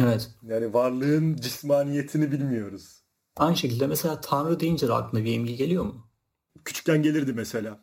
[0.00, 0.30] Evet.
[0.42, 3.02] Yani varlığın cismaniyetini bilmiyoruz.
[3.36, 6.06] Aynı şekilde mesela Tanrı deyince de aklına bir imge geliyor mu?
[6.64, 7.80] Küçükken gelirdi mesela.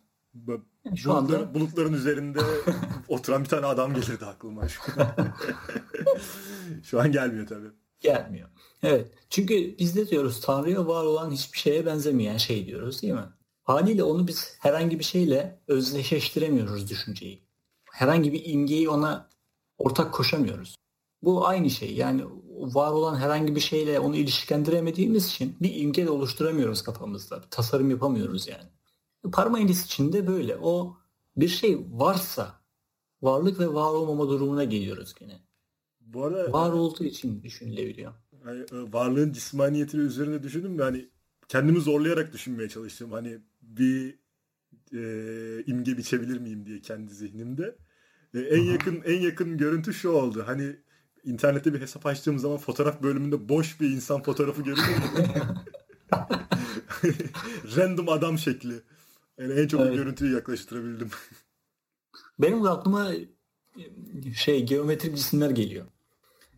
[0.95, 2.39] Şu anda bulutların üzerinde
[3.07, 4.67] oturan bir tane adam gelirdi aklıma.
[6.84, 7.67] Şu an gelmiyor tabii.
[7.99, 8.49] Gelmiyor.
[8.84, 9.11] Evet.
[9.30, 13.25] Çünkü biz de diyoruz Tanrı'ya var olan hiçbir şeye benzemeyen şey diyoruz değil mi?
[13.63, 17.43] Haliyle onu biz herhangi bir şeyle özdeşleştiremiyoruz düşünceyi.
[17.91, 19.30] Herhangi bir imgeyi ona
[19.77, 20.75] ortak koşamıyoruz.
[21.24, 21.95] Bu aynı şey.
[21.95, 22.24] Yani
[22.59, 27.43] var olan herhangi bir şeyle onu ilişkilendiremediğimiz için bir imge de oluşturamıyoruz kafamızda.
[27.43, 28.70] Bir tasarım yapamıyoruz yani.
[29.32, 30.57] Parmenides için de böyle.
[30.61, 30.97] O
[31.38, 32.59] bir şey varsa
[33.22, 35.39] varlık ve var olmama durumuna geliyoruz gene.
[36.01, 38.13] Bu arada var olduğu için düşünülebiliyor.
[38.45, 41.09] Yani e, varlığın cismaniyetini üzerine düşündüm de hani
[41.47, 43.11] kendimi zorlayarak düşünmeye çalıştım.
[43.11, 44.20] Hani bir
[44.93, 47.76] e, imge biçebilir miyim diye kendi zihnimde.
[48.34, 48.72] E, en Aha.
[48.72, 50.43] yakın en yakın görüntü şu oldu.
[50.45, 50.76] Hani
[51.30, 54.99] internette bir hesap açtığım zaman fotoğraf bölümünde boş bir insan fotoğrafı görünüyor.
[57.75, 58.73] Random adam şekli.
[59.38, 59.95] Yani en çok evet.
[59.95, 61.09] görüntüyü yaklaştırabildim.
[62.39, 63.11] Benim de aklıma
[64.36, 65.86] şey geometrik cisimler geliyor.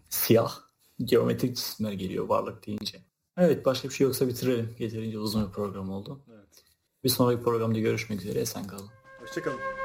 [0.09, 0.59] Siyah
[1.03, 3.01] geometrik cisimler geliyor varlık deyince.
[3.37, 4.75] Evet başka bir şey yoksa bitirelim.
[4.79, 6.19] Yeterince uzun bir program oldu.
[6.29, 6.63] Evet.
[7.03, 8.39] Bir sonraki programda görüşmek üzere.
[8.39, 8.89] Esen kalın.
[9.19, 9.80] Hoşçakalın.